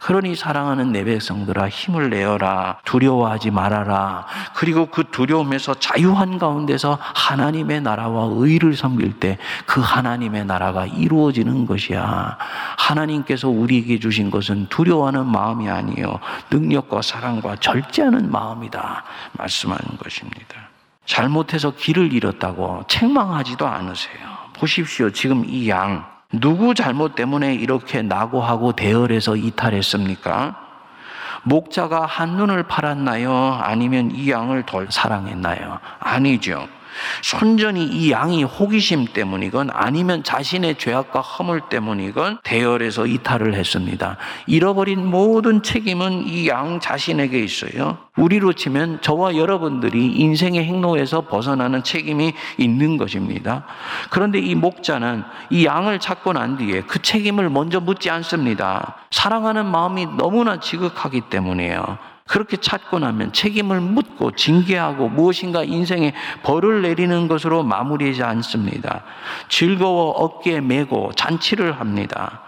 그러니 0.00 0.34
사랑하는 0.34 0.92
내 0.92 1.04
백성들아 1.04 1.68
힘을 1.68 2.10
내어라. 2.10 2.78
두려워하지 2.84 3.50
말아라. 3.50 4.26
그리고 4.54 4.86
그 4.86 5.04
두려움에서 5.10 5.74
자유한 5.74 6.38
가운데서 6.38 6.98
하나님의 7.00 7.82
나라와 7.82 8.28
의를 8.32 8.74
섬길 8.74 9.18
때 9.20 9.38
그 9.66 9.80
하나님의 9.80 10.46
나라가 10.46 10.86
이루어지는 10.86 11.66
것이야. 11.66 12.36
하나님께서 12.76 13.48
우리에게 13.48 13.98
주신 13.98 14.30
것은 14.30 14.66
두려워하는 14.68 15.26
마음이 15.26 15.68
아니요. 15.68 16.18
능력과 16.50 17.02
사랑과 17.02 17.56
절제하는 17.56 18.30
마음이다. 18.30 19.04
말씀하는 19.32 19.84
것입니다. 19.98 20.70
잘못해서 21.04 21.72
길을 21.72 22.12
잃었다고 22.12 22.84
책망하지도 22.88 23.66
않으세요. 23.66 24.28
보십시오. 24.54 25.10
지금 25.10 25.44
이양 25.46 26.04
누구 26.32 26.74
잘못 26.74 27.14
때문에 27.14 27.54
이렇게 27.54 28.02
낙오하고 28.02 28.72
대열해서 28.72 29.36
이탈했습니까? 29.36 30.68
목자가 31.42 32.06
한눈을 32.06 32.64
팔았나요? 32.64 33.58
아니면 33.62 34.10
이 34.12 34.30
양을 34.30 34.64
덜 34.66 34.86
사랑했나요? 34.90 35.78
아니죠. 35.98 36.68
순전히 37.22 37.84
이 37.86 38.10
양이 38.12 38.44
호기심 38.44 39.06
때문이건 39.12 39.70
아니면 39.72 40.22
자신의 40.22 40.76
죄악과 40.76 41.20
허물 41.20 41.62
때문이건 41.70 42.40
대열에서 42.44 43.06
이탈을 43.06 43.54
했습니다. 43.54 44.18
잃어버린 44.46 45.06
모든 45.06 45.62
책임은 45.62 46.26
이 46.26 46.50
양 46.50 46.80
자신에게 46.80 47.38
있어요. 47.38 47.98
우리로 48.16 48.52
치면 48.52 49.00
저와 49.02 49.36
여러분들이 49.36 50.06
인생의 50.16 50.64
행로에서 50.64 51.22
벗어나는 51.22 51.84
책임이 51.84 52.32
있는 52.58 52.96
것입니다. 52.96 53.64
그런데 54.10 54.38
이 54.40 54.54
목자는 54.54 55.22
이 55.50 55.64
양을 55.64 56.00
찾고 56.00 56.32
난 56.32 56.56
뒤에 56.56 56.82
그 56.82 57.00
책임을 57.00 57.48
먼저 57.50 57.80
묻지 57.80 58.10
않습니다. 58.10 58.96
사랑하는 59.10 59.66
마음이 59.66 60.06
너무나 60.16 60.60
지극하기 60.60 61.22
때문이에요. 61.30 61.98
그렇게 62.30 62.56
찾고 62.56 63.00
나면 63.00 63.32
책임을 63.32 63.80
묻고 63.80 64.36
징계하고 64.36 65.08
무엇인가 65.08 65.64
인생에 65.64 66.14
벌을 66.44 66.80
내리는 66.80 67.26
것으로 67.26 67.64
마무리하지 67.64 68.22
않습니다. 68.22 69.02
즐거워 69.48 70.10
어깨에 70.10 70.60
메고 70.60 71.10
잔치를 71.16 71.80
합니다. 71.80 72.42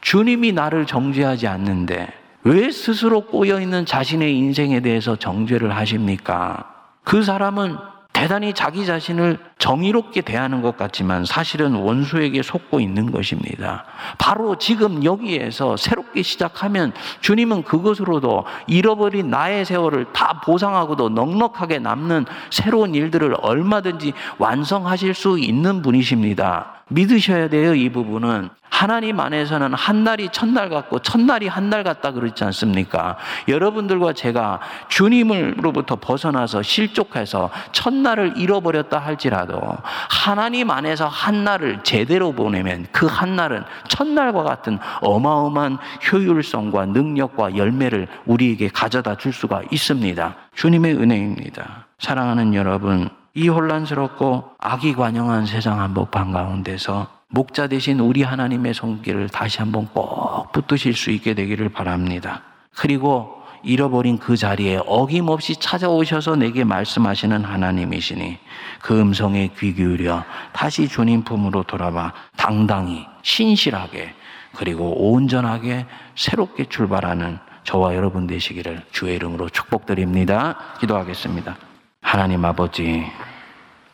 주님이 0.00 0.52
나를 0.52 0.86
정죄하지 0.86 1.46
않는데 1.46 2.08
왜 2.44 2.70
스스로 2.70 3.20
꼬여 3.20 3.60
있는 3.60 3.84
자신의 3.84 4.34
인생에 4.34 4.80
대해서 4.80 5.14
정죄를 5.14 5.76
하십니까? 5.76 6.64
그 7.04 7.22
사람은 7.22 7.76
대단히 8.18 8.52
자기 8.52 8.84
자신을 8.84 9.38
정의롭게 9.58 10.22
대하는 10.22 10.60
것 10.60 10.76
같지만 10.76 11.24
사실은 11.24 11.74
원수에게 11.74 12.42
속고 12.42 12.80
있는 12.80 13.12
것입니다. 13.12 13.84
바로 14.18 14.58
지금 14.58 15.04
여기에서 15.04 15.76
새롭게 15.76 16.22
시작하면 16.22 16.92
주님은 17.20 17.62
그것으로도 17.62 18.44
잃어버린 18.66 19.30
나의 19.30 19.64
세월을 19.64 20.06
다 20.12 20.40
보상하고도 20.44 21.10
넉넉하게 21.10 21.78
남는 21.78 22.26
새로운 22.50 22.96
일들을 22.96 23.36
얼마든지 23.40 24.12
완성하실 24.38 25.14
수 25.14 25.38
있는 25.38 25.80
분이십니다. 25.80 26.77
믿으셔야 26.88 27.48
돼요, 27.48 27.74
이 27.74 27.88
부분은. 27.90 28.48
하나님 28.70 29.18
안에서는 29.18 29.74
한 29.74 30.04
날이 30.04 30.28
첫날 30.30 30.68
같고 30.68 31.00
첫날이 31.00 31.48
한 31.48 31.68
날 31.68 31.82
같다 31.82 32.12
그러지 32.12 32.44
않습니까? 32.44 33.16
여러분들과 33.48 34.12
제가 34.12 34.60
주님으로부터 34.88 35.96
벗어나서 35.96 36.62
실족해서 36.62 37.50
첫날을 37.72 38.34
잃어버렸다 38.36 38.98
할지라도 39.00 39.60
하나님 40.08 40.70
안에서 40.70 41.08
한 41.08 41.42
날을 41.44 41.80
제대로 41.82 42.32
보내면 42.32 42.86
그 42.92 43.06
한 43.06 43.34
날은 43.36 43.64
첫날과 43.88 44.44
같은 44.44 44.78
어마어마한 45.00 45.78
효율성과 46.12 46.86
능력과 46.86 47.56
열매를 47.56 48.06
우리에게 48.26 48.68
가져다 48.68 49.16
줄 49.16 49.32
수가 49.32 49.62
있습니다. 49.72 50.36
주님의 50.54 50.94
은혜입니다. 50.94 51.86
사랑하는 51.98 52.54
여러분, 52.54 53.08
이 53.38 53.46
혼란스럽고 53.46 54.50
악이 54.58 54.94
관영한 54.94 55.46
세상 55.46 55.80
한복판 55.80 56.32
가운데서 56.32 57.06
목자 57.28 57.68
대신 57.68 58.00
우리 58.00 58.24
하나님의 58.24 58.74
손길을 58.74 59.28
다시 59.28 59.58
한번 59.58 59.86
꼭 59.86 60.50
붙드실 60.50 60.94
수 60.94 61.12
있게 61.12 61.34
되기를 61.34 61.68
바랍니다. 61.68 62.42
그리고 62.74 63.40
잃어버린 63.62 64.18
그 64.18 64.36
자리에 64.36 64.80
어김없이 64.84 65.54
찾아오셔서 65.54 66.34
내게 66.34 66.64
말씀하시는 66.64 67.44
하나님이시니 67.44 68.38
그 68.82 68.98
음성에 68.98 69.50
귀 69.56 69.72
기울여 69.72 70.24
다시 70.52 70.88
주님 70.88 71.22
품으로 71.22 71.62
돌아와 71.62 72.12
당당히 72.36 73.06
신실하게 73.22 74.14
그리고 74.56 75.12
온전하게 75.12 75.86
새롭게 76.16 76.64
출발하는 76.64 77.38
저와 77.62 77.94
여러분 77.94 78.26
되시기를 78.26 78.82
주의 78.90 79.14
이름으로 79.14 79.48
축복드립니다. 79.48 80.56
기도하겠습니다. 80.80 81.67
하나님 82.00 82.44
아버지, 82.44 83.04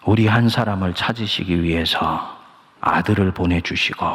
우리 0.05 0.27
한 0.27 0.49
사람을 0.49 0.95
찾으시기 0.95 1.63
위해서 1.63 2.39
아들을 2.81 3.33
보내주시고 3.33 4.07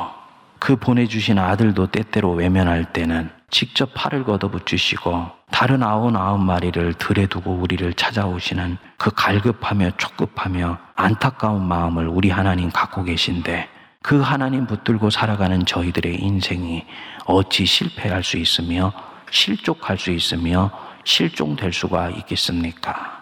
그 0.60 0.76
보내주신 0.76 1.40
아들도 1.40 1.88
때때로 1.88 2.34
외면할 2.34 2.94
때는 2.94 3.30
직접 3.50 3.92
팔을 3.96 4.24
걷어붙이시고 4.26 5.32
다른 5.52 5.82
아흔 5.82 6.16
아홉 6.16 6.40
마리를 6.40 6.94
들에 6.94 7.26
두고 7.26 7.54
우리를 7.54 7.92
찾아오시는 7.94 8.78
그 8.98 9.10
갈급하며 9.12 9.92
촉급하며 9.98 10.78
안타까운 10.96 11.68
마음을 11.68 12.08
우리 12.08 12.30
하나님 12.30 12.70
갖고 12.70 13.04
계신데 13.04 13.68
그 14.04 14.22
하나님 14.22 14.68
붙들고 14.68 15.10
살아가는 15.10 15.66
저희들의 15.66 16.22
인생이 16.22 16.86
어찌 17.26 17.66
실패할 17.66 18.24
수 18.24 18.38
있으며 18.38 18.94
실족할 19.32 19.98
수 19.98 20.12
있으며 20.12 20.72
실종될 21.04 21.74
수가 21.74 22.10
있겠습니까? 22.12 23.19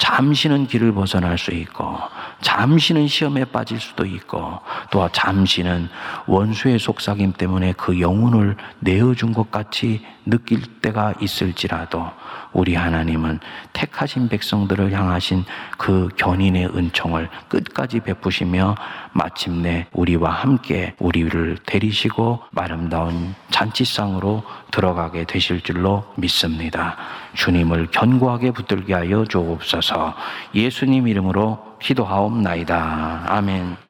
잠시는 0.00 0.66
길을 0.66 0.92
벗어날 0.92 1.36
수 1.36 1.52
있고, 1.52 1.98
잠시는 2.40 3.06
시험에 3.06 3.44
빠질 3.44 3.78
수도 3.78 4.06
있고, 4.06 4.58
또 4.90 5.06
잠시는 5.12 5.90
원수의 6.26 6.78
속삭임 6.78 7.34
때문에 7.34 7.74
그 7.76 8.00
영혼을 8.00 8.56
내어준 8.78 9.34
것 9.34 9.50
같이 9.50 10.04
느낄 10.24 10.62
때가 10.80 11.14
있을지라도, 11.20 12.10
우리 12.52 12.74
하나님은 12.74 13.40
택하신 13.72 14.28
백성들을 14.28 14.92
향하신 14.92 15.44
그 15.78 16.08
견인의 16.16 16.76
은총을 16.76 17.28
끝까지 17.48 18.00
베푸시며 18.00 18.74
마침내 19.12 19.86
우리와 19.92 20.30
함께 20.30 20.94
우리를 20.98 21.58
데리시고 21.66 22.40
아름다운 22.54 23.34
잔치상으로 23.50 24.44
들어가게 24.70 25.24
되실 25.24 25.60
줄로 25.62 26.04
믿습니다. 26.16 26.96
주님을 27.34 27.88
견고하게 27.90 28.52
붙들게 28.52 28.94
하여 28.94 29.24
주옵소서 29.24 30.14
예수님 30.54 31.08
이름으로 31.08 31.58
기도하옵나이다. 31.80 33.24
아멘. 33.26 33.88